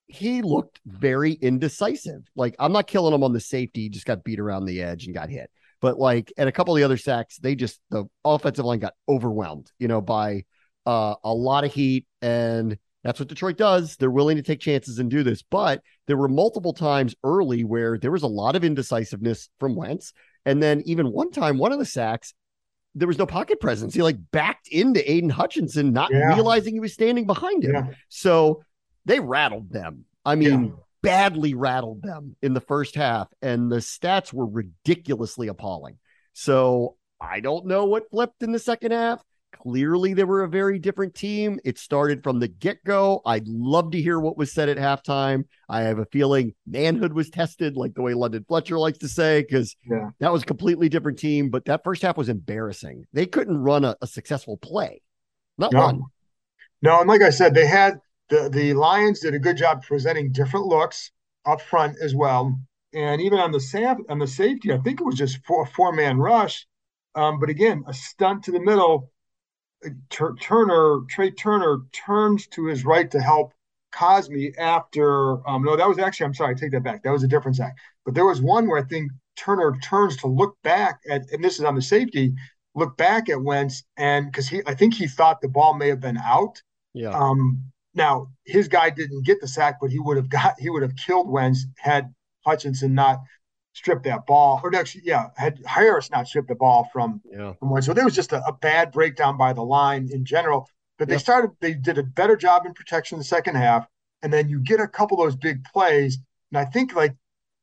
[0.06, 2.22] he looked very indecisive.
[2.34, 5.06] Like I'm not killing him on the safety, he just got beat around the edge
[5.06, 5.50] and got hit.
[5.80, 8.94] But like at a couple of the other sacks, they just the offensive line got
[9.08, 10.44] overwhelmed, you know, by
[10.86, 12.06] uh, a lot of heat.
[12.20, 13.96] And that's what Detroit does.
[13.96, 15.42] They're willing to take chances and do this.
[15.42, 20.12] But there were multiple times early where there was a lot of indecisiveness from Wentz.
[20.44, 22.34] And then even one time, one of the sacks,
[22.94, 23.94] there was no pocket presence.
[23.94, 26.34] He like backed into Aidan Hutchinson, not Yeah.
[26.34, 27.72] realizing he was standing behind him.
[27.74, 27.86] Yeah.
[28.08, 28.62] So
[29.04, 30.04] they rattled them.
[30.24, 30.70] I mean, Yeah.
[31.02, 35.98] badly rattled them in the first half, and the stats were ridiculously appalling.
[36.32, 39.22] So I don't know what flipped in the second half.
[39.52, 41.60] Clearly, they were a very different team.
[41.64, 43.20] It started from the get go.
[43.24, 45.44] I'd love to hear what was said at halftime.
[45.68, 49.42] I have a feeling manhood was tested, like the way London Fletcher likes to say,
[49.42, 50.10] because Yeah.
[50.18, 51.50] that was a completely different team.
[51.50, 53.06] But that first half was embarrassing.
[53.12, 55.02] They couldn't run a, a successful play,
[55.58, 55.84] not No.
[55.84, 56.02] one.
[56.80, 60.32] No, and like I said, they had the the Lions did a good job presenting
[60.32, 61.12] different looks
[61.44, 62.58] up front as well,
[62.92, 65.92] and even on the saf on the safety, I think it was just four four
[65.92, 66.66] man rush,
[67.14, 69.10] um, but again, a stunt to the middle.
[70.10, 73.52] Tur- Turner Trai Turner turns to his right to help
[73.92, 75.46] Cosmi after.
[75.48, 77.02] Um, no, that was actually I'm sorry, I take that back.
[77.02, 77.76] That was a different sack.
[78.04, 81.58] But there was one where I think Turner turns to look back at, and this
[81.58, 82.34] is on the safety,
[82.74, 86.00] look back at Wentz, and because he, I think he thought the ball may have
[86.00, 86.60] been out.
[86.94, 87.10] Yeah.
[87.10, 87.62] Um,
[87.94, 90.96] now his guy didn't get the sack, but he would have got he would have
[90.96, 92.12] killed Wentz had
[92.44, 93.20] Hutchinson not
[93.72, 97.54] stripped that ball, or actually, yeah, had Harris not stripped the ball from yeah.
[97.54, 97.86] from Wentz.
[97.86, 100.68] So there was just a, a bad breakdown by the line in general.
[100.98, 101.22] But they Yep.
[101.22, 103.86] started, they did a better job in protection in the second half,
[104.22, 106.18] and then you get a couple of those big plays,
[106.50, 107.16] and I think like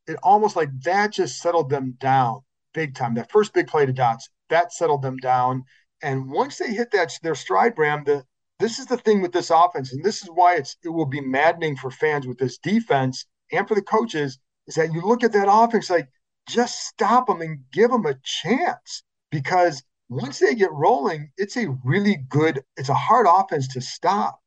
[0.07, 2.41] it almost like that just settled them down
[2.73, 3.13] big time.
[3.13, 5.63] That first big play to Dots that settled them down,
[6.01, 8.25] and once they hit that their stride, Bram, the
[8.57, 11.21] this is the thing with this offense, and this is why it's it will be
[11.21, 15.33] maddening for fans with this defense and for the coaches is that you look at
[15.33, 16.09] that offense like
[16.49, 21.69] just stop them and give them a chance because once they get rolling, it's a
[21.85, 24.41] really good, it's a hard offense to stop.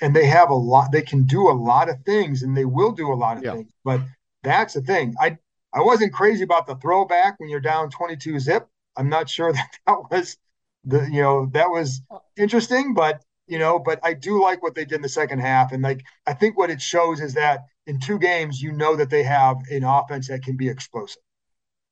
[0.00, 2.92] And they have a lot, they can do a lot of things and they will
[2.92, 3.54] do a lot of Yeah.
[3.54, 3.70] things.
[3.84, 4.02] But
[4.44, 5.14] that's the thing.
[5.20, 5.38] I
[5.72, 8.68] I wasn't crazy about the throwback when you're down 22 zip.
[8.96, 10.36] I'm not sure that that was
[10.84, 12.00] the, you know, that was
[12.36, 15.72] interesting, but you know, but I do like what they did in the second half.
[15.72, 19.10] And like, I think what it shows is that in two games, you know that
[19.10, 21.22] they have an offense that can be explosive.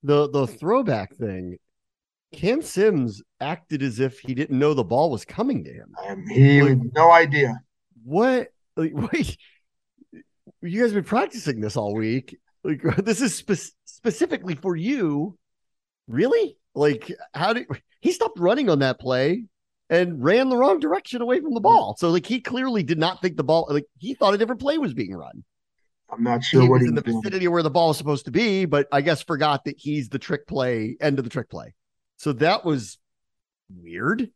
[0.02, 1.58] the the throwback thing,
[2.32, 5.92] Cam Sims acted as if he didn't know the ball was coming to him.
[6.06, 7.58] Um, he Like- had no idea.
[8.04, 8.48] What?
[8.76, 9.36] Like, wait,
[10.62, 12.36] you guys have been practicing this all week.
[12.62, 15.36] Like, this is spe- specifically for you.
[16.08, 16.56] Really?
[16.74, 17.66] Like, how did
[18.00, 19.44] he stopped running on that play
[19.88, 21.96] and ran the wrong direction away from the ball?
[21.98, 23.66] So, like, he clearly did not think the ball.
[23.70, 25.42] Like, he thought a different play was being run.
[26.10, 27.20] I'm not sure he what in the doing.
[27.22, 30.08] vicinity of where the ball is supposed to be, but I guess forgot that he's
[30.08, 31.74] the trick play, end of the trick play.
[32.16, 32.98] So that was
[33.68, 34.30] weird.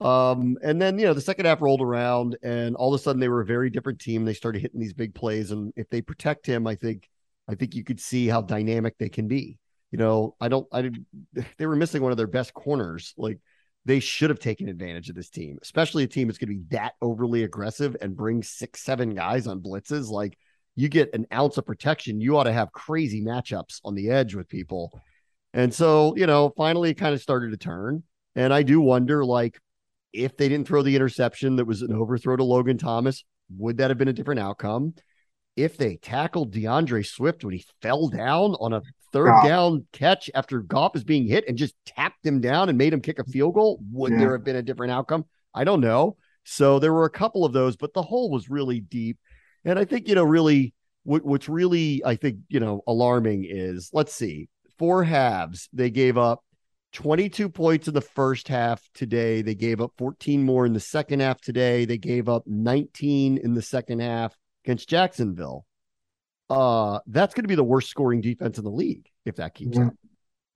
[0.00, 3.20] Um, and then you know the second half rolled around, and all of a sudden
[3.20, 4.24] they were a very different team.
[4.24, 7.08] They started hitting these big plays, and if they protect him, I think,
[7.48, 9.58] I think you could see how dynamic they can be.
[9.92, 10.90] You know, I don't, I
[11.58, 13.14] they were missing one of their best corners.
[13.16, 13.38] Like
[13.84, 16.64] they should have taken advantage of this team, especially a team that's going to be
[16.70, 20.10] that overly aggressive and bring six, seven guys on blitzes.
[20.10, 20.36] Like
[20.76, 24.34] you get an ounce of protection, you ought to have crazy matchups on the edge
[24.34, 25.00] with people.
[25.52, 28.02] And so, you know, finally it kind of started to turn.
[28.34, 29.60] And I do wonder, like,
[30.12, 33.24] if they didn't throw the interception that was an overthrow to Logan Thomas,
[33.56, 34.94] would that have been a different outcome?
[35.56, 38.82] If they tackled D'Andre Swift when he fell down on a
[39.12, 39.42] third Wow.
[39.42, 43.00] down catch after Goff is being hit and just tapped him down and made him
[43.00, 44.18] kick a field goal, would Yeah.
[44.18, 45.24] there have been a different outcome?
[45.54, 46.16] I don't know.
[46.42, 49.18] So there were a couple of those, but the hole was really deep.
[49.64, 50.74] And I think, you know, really
[51.04, 54.48] what, what's really, I think, you know, alarming is let's see,
[54.78, 56.44] four halves, they gave up
[56.92, 59.42] 22 points in the first half today.
[59.42, 61.84] They gave up 14 more in the second half today.
[61.84, 65.66] They gave up 19 in the second half against Jacksonville.
[66.50, 69.76] Uh, that's going to be the worst scoring defense in the league if that keeps
[69.76, 69.88] Mhm.
[69.88, 69.94] up.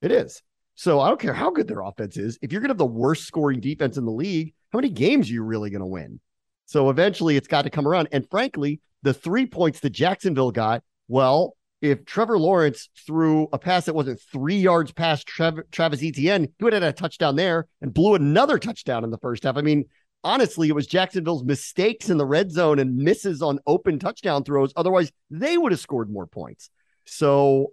[0.02, 0.42] It is.
[0.74, 2.38] So I don't care how good their offense is.
[2.40, 5.28] If you're going to have the worst scoring defense in the league, how many games
[5.28, 6.20] are you really going to win?
[6.66, 8.08] So eventually it's got to come around.
[8.12, 13.84] And frankly, the three points that Jacksonville got, well, if Trevor Lawrence threw a pass
[13.84, 17.68] that wasn't three yards past Trev- Travis Etienne, he would have had a touchdown there
[17.80, 19.56] and blew another touchdown in the first half.
[19.56, 19.84] I mean,
[20.24, 24.72] honestly, it was Jacksonville's mistakes in the red zone and misses on open touchdown throws.
[24.74, 26.70] Otherwise, they would have scored more points.
[27.06, 27.68] So,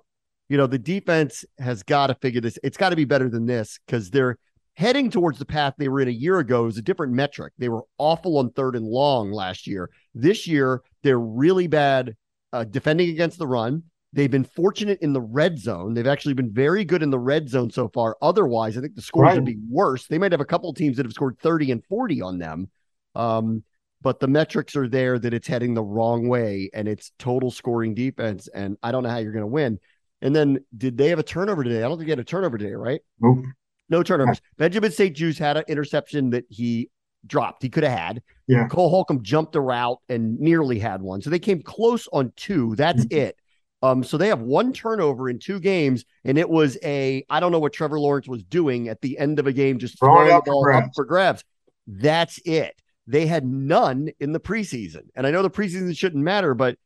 [0.50, 2.60] you know, the defense has got to figure this.
[2.64, 4.38] It's got to be better than this because they're
[4.76, 7.54] heading towards the path they were in a year ago is a different metric.
[7.58, 9.90] They were awful on third and long last year.
[10.14, 12.16] This year, they're really bad
[12.54, 13.84] uh, defending against the run.
[14.14, 15.94] They've been fortunate in the red zone.
[15.94, 18.16] They've actually been very good in the red zone so far.
[18.22, 19.36] Otherwise, I think the scores Right.
[19.36, 20.08] would be worse.
[20.08, 22.70] They might have a couple of teams that have scored 30 and 40 on them.
[23.14, 23.64] Um,
[24.02, 27.94] but the metrics are there that it's heading the wrong way and it's total scoring
[27.94, 28.48] defense.
[28.48, 29.80] And I don't know how you're going to win.
[30.22, 31.80] And then did they have a turnover today?
[31.80, 33.02] I don't think they had a turnover today, right?
[33.20, 33.46] Nope.
[33.90, 34.42] No turnovers.
[34.58, 36.90] Benjamin St-Juste had an interception that he
[37.28, 37.64] dropped.
[37.64, 38.24] He could have had.
[38.48, 38.68] Yeah.
[38.68, 41.22] Cole Holcomb jumped a route and nearly had one.
[41.22, 42.76] So they came close on two.
[42.76, 43.14] That's Mhm.
[43.18, 43.36] it.
[43.82, 47.52] Um, so they have one turnover in two games, and it was a I don't
[47.52, 50.42] know what Trevor Lawrence was doing at the end of a game, just Throwing throwing,
[50.46, 50.88] the ball grabs.
[50.88, 51.44] up for grabs.
[51.86, 52.74] That's it.
[53.06, 55.10] They had none in the preseason.
[55.16, 56.78] And I know the preseason shouldn't matter, but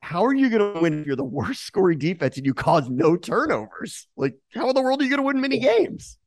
[0.00, 2.88] how are you going to win if you're the worst scoring defense and you cause
[2.90, 4.08] no turnovers?
[4.16, 6.18] Like, how in the world are you going to win many games?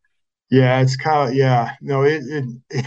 [0.50, 1.72] Yeah, it's kind of yeah.
[1.82, 2.86] No, it, it, it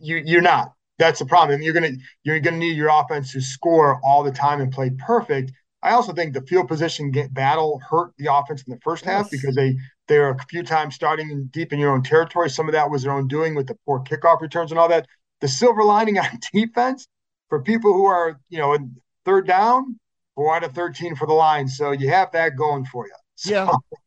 [0.00, 0.72] you you're not.
[0.98, 1.56] That's the problem.
[1.56, 1.92] And you're gonna
[2.24, 5.52] you're gonna need your offense to score all the time and play perfect.
[5.82, 9.28] I also think the field position get battle hurt the offense in the first half
[9.30, 9.30] Yes.
[9.30, 9.76] because they
[10.08, 12.50] they were a few times starting deep in your own territory.
[12.50, 15.06] Some of that was their own doing with the poor kickoff returns and all that.
[15.40, 17.08] The silver lining on defense
[17.48, 19.98] for people who are you know in third down,
[20.36, 21.68] four out of thirteen for the line.
[21.68, 23.14] So you have that going for you.
[23.38, 23.50] So,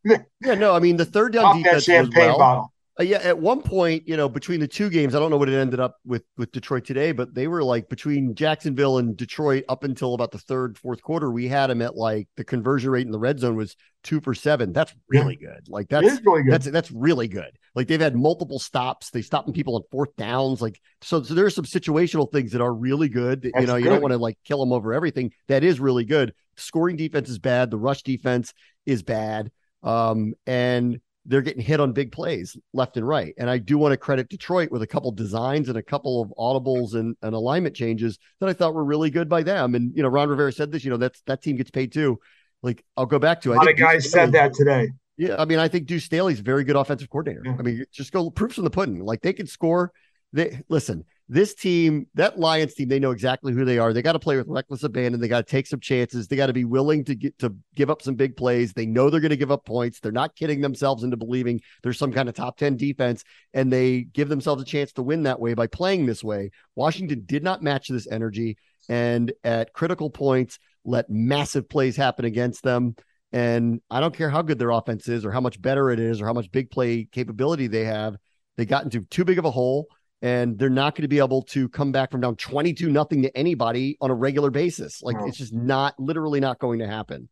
[0.03, 0.17] Yeah.
[0.43, 2.37] Yeah, no, I mean the third down that defense was champagne well.
[2.37, 2.73] bottle.
[2.99, 5.47] Uh, yeah, at one point, you know, between the two games, I don't know what
[5.47, 9.63] it ended up with with Detroit today, but they were like between Jacksonville and Detroit
[9.69, 11.31] up until about the third, fourth quarter.
[11.31, 14.33] We had them at like the conversion rate in the red zone was two for
[14.33, 14.73] seven.
[14.73, 15.69] That's really good.
[15.69, 16.51] Like that's really good.
[16.53, 17.51] that's that's really good.
[17.75, 19.09] Like they've had multiple stops.
[19.09, 20.61] They stopping people on fourth downs.
[20.61, 23.43] Like so, so there are some situational things that are really good.
[23.43, 25.31] That, you know, you don't want to like kill them over everything.
[25.47, 26.33] That is really good.
[26.57, 27.71] Scoring defense is bad.
[27.71, 28.53] The rush defense
[28.85, 29.51] is bad.
[29.83, 33.33] Um, and they're getting hit on big plays left and right.
[33.37, 36.33] And I do want to credit Detroit with a couple designs and a couple of
[36.37, 39.75] audibles and, and alignment changes that I thought were really good by them.
[39.75, 40.83] And you know, Ron Rivera said this.
[40.83, 42.19] You know, that's that team gets paid too.
[42.63, 43.51] Like I'll go back to.
[43.51, 44.89] A I lot of guys Staley- said that today.
[45.17, 47.43] yeah, I mean, I think Deuce Staley's a very good offensive coordinator.
[47.45, 47.55] Yeah.
[47.57, 49.03] I mean, just go proofs in the pudding.
[49.03, 49.91] Like they can score.
[50.33, 51.05] They listen.
[51.31, 53.93] This team, that Lions team, they know exactly who they are.
[53.93, 55.21] They got to play with reckless abandon.
[55.21, 56.27] They got to take some chances.
[56.27, 58.73] They got to be willing to get to give up some big plays.
[58.73, 60.01] They know they're going to give up points.
[60.01, 63.23] They're not kidding themselves into believing there's some kind of top 10 defense,
[63.53, 66.51] and they give themselves a chance to win that way by playing this way.
[66.75, 68.57] Washington did not match this energy,
[68.89, 72.93] and at critical points, let massive plays happen against them.
[73.31, 76.19] And I don't care how good their offense is or how much better it is
[76.19, 78.17] or how much big play capability they have.
[78.57, 79.87] They got into too big of a hole
[80.21, 83.35] and they're not going to be able to come back from down 22 nothing to
[83.37, 85.01] anybody on a regular basis.
[85.01, 85.25] Like No.
[85.25, 87.29] it's just not literally not going to happen.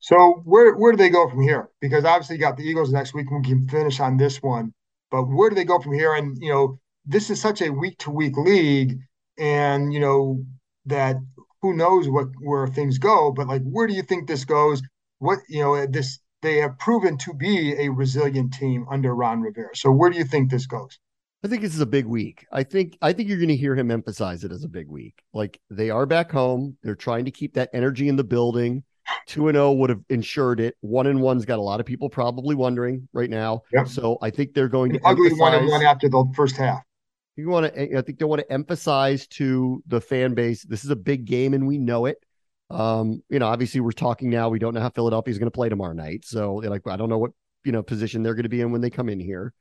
[0.00, 1.70] So where where do they go from here?
[1.80, 3.30] Because obviously you got the Eagles next week.
[3.30, 4.74] We can finish on this one,
[5.10, 6.14] but where do they go from here?
[6.14, 8.98] And you know, this is such a week to week league,
[9.38, 10.44] and you know
[10.86, 11.16] that
[11.60, 13.30] who knows what where things go.
[13.30, 14.82] But like, where do you think this goes?
[15.20, 19.76] What you know, this they have proven to be a resilient team under Ron Rivera.
[19.76, 20.98] So where do you think this goes?
[21.44, 22.46] I think this is a big week.
[22.52, 25.22] I think I think you're going to hear him emphasize it as a big week.
[25.32, 26.76] Like they are back home.
[26.82, 28.84] They're trying to keep that energy in the building.
[29.26, 30.76] Two and zero would have ensured it.
[30.80, 33.62] One and one's got a lot of people probably wondering right now.
[33.72, 33.88] Yep.
[33.88, 36.82] So I think they're going An to ugly one and one after the first half.
[37.36, 40.90] you want to i think they want to emphasize to the fan base this is
[40.90, 42.18] a big game and we know it
[42.70, 45.68] um you know obviously we're talking now we don't know how philadelphia's going to play
[45.68, 47.30] tomorrow night so like i don't know what
[47.64, 49.52] you know position they're going to be in when they come in here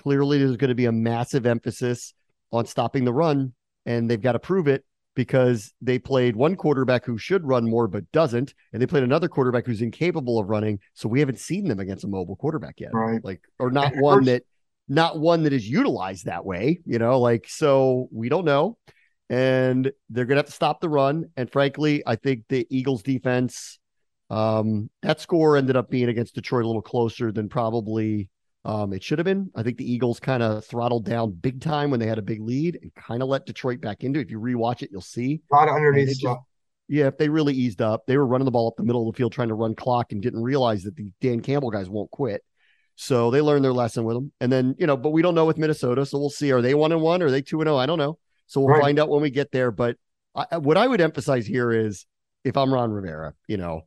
[0.00, 2.14] clearly there's going to be a massive emphasis
[2.52, 3.52] on stopping the run
[3.86, 4.84] and they've got to prove it
[5.16, 9.28] because they played one quarterback who should run more but doesn't and they played another
[9.28, 12.90] quarterback who's incapable of running so we haven't seen them against a mobile quarterback yet
[12.92, 13.24] Right.
[13.24, 14.42] like or not one that
[14.88, 18.76] not one that is utilized that way you know like so we don't know
[19.30, 23.78] and they're gonna have to stop the run and frankly i think the eagles defense
[24.30, 28.28] um that score ended up being against detroit a little closer than probably
[28.64, 31.90] um it should have been i think the eagles kind of throttled down big time
[31.90, 34.30] when they had a big lead and kind of let detroit back into it if
[34.30, 36.38] you rewatch it you'll see A lot of underneath stuff.
[36.88, 39.14] yeah, if they really eased up, they were running the ball up the middle of
[39.14, 42.10] the field trying to run clock and didn't realize that the Dan Campbell guys won't
[42.10, 42.42] quit.
[42.96, 44.32] So they learned their lesson with them.
[44.40, 46.04] And then, you know, but we don't know with Minnesota.
[46.06, 46.52] So we'll see.
[46.52, 47.22] Are they one and one?
[47.22, 47.76] Or are they two and oh?
[47.76, 48.18] I don't know.
[48.46, 48.82] So we'll Right.
[48.82, 49.70] find out when we get there.
[49.72, 49.96] But
[50.34, 52.06] I, what I would emphasize here is
[52.44, 53.86] if I'm Ron Rivera, you know,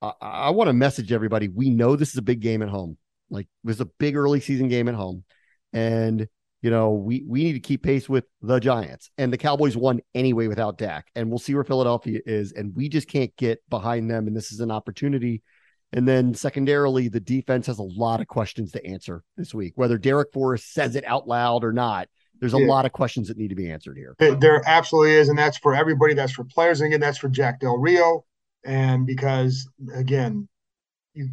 [0.00, 1.48] I, I want to message everybody.
[1.48, 2.96] We know this is a big game at home.
[3.30, 5.24] Like it was a big early season game at home.
[5.72, 6.28] And
[6.62, 9.10] you know, we we need to keep pace with the Giants.
[9.16, 11.08] And the Cowboys won anyway without Dak.
[11.14, 12.52] And we'll see where Philadelphia is.
[12.52, 14.26] And we just can't get behind them.
[14.26, 15.42] And this is an opportunity.
[15.92, 19.98] And then secondarily, the defense has a lot of questions to answer this week, whether
[19.98, 22.08] Darrick Forrest says it out loud or not.
[22.38, 22.68] There's a yeah.
[22.68, 24.14] lot of questions that need to be answered here.
[24.18, 26.14] There absolutely is, and that's for everybody.
[26.14, 28.24] That's for players, and again, that's for Jack Del Rio.
[28.64, 30.48] And because again,
[31.12, 31.28] you,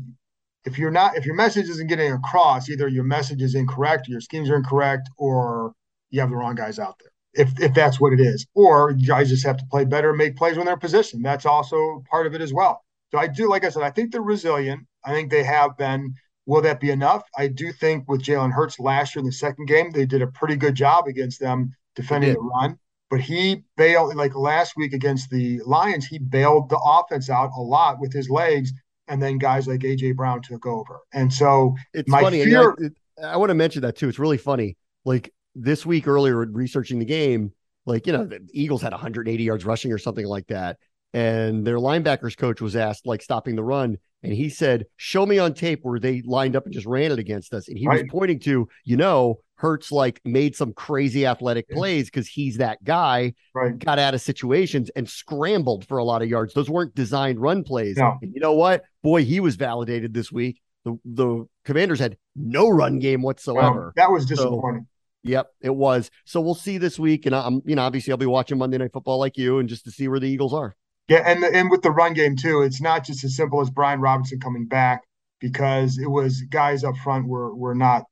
[0.68, 4.20] if you're not if your message isn't getting across, either your message is incorrect, your
[4.20, 5.72] schemes are incorrect, or
[6.09, 7.45] you have the wrong guys out there.
[7.45, 10.36] If if that's what it is, or guys just have to play better, and make
[10.36, 11.24] plays when they're positioned.
[11.24, 12.84] That's also part of it as well.
[13.11, 14.86] So I do, like I said, I think they're resilient.
[15.05, 16.13] I think they have been.
[16.45, 17.24] Will that be enough?
[17.38, 20.28] I do think with Jalen Hurts last year in the second game, they did a
[20.28, 22.78] pretty good job against them defending the run.
[23.09, 27.61] But he bailed like last week against the Lions, he bailed the offense out a
[27.61, 28.74] lot with his legs
[29.07, 30.99] and then guys like AJ Brown took over.
[31.13, 32.43] And so it's funny.
[32.43, 32.93] Fear- it,
[33.23, 34.09] I want to mention that too.
[34.09, 34.77] It's really funny.
[35.05, 37.51] Like this week earlier, researching the game,
[37.85, 40.77] like you know, the Eagles had 180 yards rushing or something like that,
[41.13, 45.39] and their linebackers coach was asked like stopping the run, and he said, "Show me
[45.39, 48.03] on tape where they lined up and just ran it against us." And he right.
[48.03, 52.83] was pointing to, you know, Hurts like made some crazy athletic plays because he's that
[52.83, 53.33] guy.
[53.55, 53.77] Right.
[53.77, 56.53] Got out of situations and scrambled for a lot of yards.
[56.53, 57.97] Those weren't designed run plays.
[57.97, 58.17] No.
[58.21, 58.83] You know what?
[59.01, 60.61] Boy, he was validated this week.
[60.85, 63.93] The the Commanders had no run game whatsoever.
[63.95, 64.83] that was disappointing.
[64.83, 64.87] So,
[65.23, 66.09] Yep, it was.
[66.25, 68.93] So we'll see this week, and I'm, you know, obviously I'll be watching Monday Night
[68.93, 70.75] Football like you, and just to see where the Eagles are.
[71.09, 73.69] Yeah, and the, and with the run game too, it's not just as simple as
[73.69, 75.03] Brian Robinson coming back
[75.39, 78.03] because it was guys up front were were not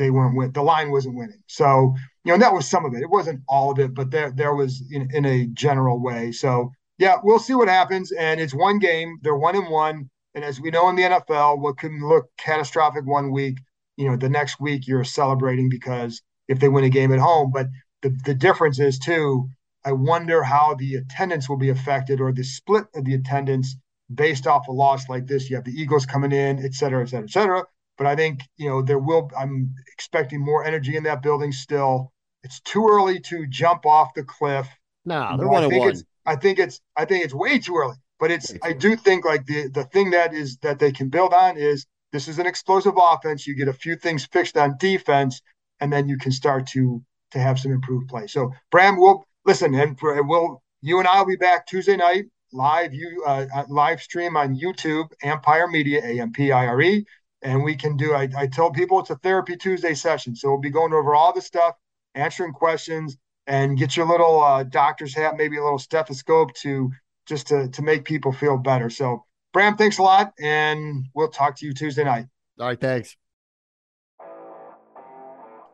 [0.00, 0.50] they weren't win.
[0.52, 1.42] The line wasn't winning.
[1.46, 1.94] So
[2.24, 3.02] you know that was some of it.
[3.02, 6.32] It wasn't all of it, but there there was in, in a general way.
[6.32, 8.10] So yeah, we'll see what happens.
[8.10, 9.18] And it's one game.
[9.22, 10.08] They're one and one.
[10.34, 13.58] And as we know in the NFL, what can look catastrophic one week,
[13.96, 17.50] you know, the next week you're celebrating because if they win a game at home.
[17.52, 17.66] But
[18.02, 19.48] the the difference is too.
[19.84, 23.76] I wonder how the attendance will be affected or the split of the attendance
[24.12, 25.50] based off a loss like this.
[25.50, 27.64] You have the Eagles coming in, et cetera, et cetera, et cetera.
[28.00, 32.14] But I think, you know, there will, I'm expecting more energy in that building still.
[32.42, 34.66] It's too early to jump off the cliff.
[35.04, 35.90] No, they're one I think one.
[35.90, 37.96] It's, I think it's, I think it's way too early.
[38.18, 41.34] But it's, I do think like the the thing that is that they can build
[41.34, 43.46] on is this is an explosive offense.
[43.46, 45.42] You get a few things fixed on defense,
[45.80, 48.26] and then you can start to to have some improved play.
[48.26, 52.92] So Bram, we'll listen, and we'll you and I will be back Tuesday night live
[52.92, 57.06] you uh, uh live stream on YouTube, Ampire Media, A M P I R E
[57.42, 60.36] and we can do I, I tell people it's a therapy tuesday session.
[60.36, 61.74] So we'll be going over all the stuff
[62.14, 63.16] answering questions
[63.46, 66.90] and get your little uh, doctor's hat maybe a little stethoscope to
[67.26, 68.90] just to, to make people feel better.
[68.90, 72.26] So bram thanks a lot and we'll talk to you tuesday night.
[72.58, 73.16] All right thanks.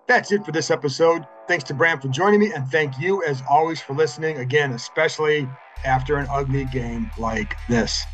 [0.07, 1.27] That's it for this episode.
[1.49, 4.39] Thanks to bram for joining me and thank you as always for listening.
[4.39, 5.49] Again especially
[5.85, 8.05] after an ugly game like this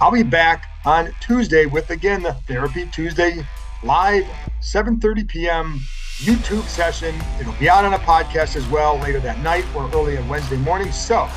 [0.00, 3.46] I'll be back on Tuesday with again the Therapy Tuesday
[3.82, 4.24] live
[4.62, 5.80] 7:30 p.m.
[6.20, 7.14] YouTube session.
[7.38, 10.56] It'll be out on a podcast as well later that night or early on Wednesday
[10.56, 10.90] morning.
[10.90, 11.28] So,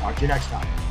[0.00, 0.81] talk to you next time.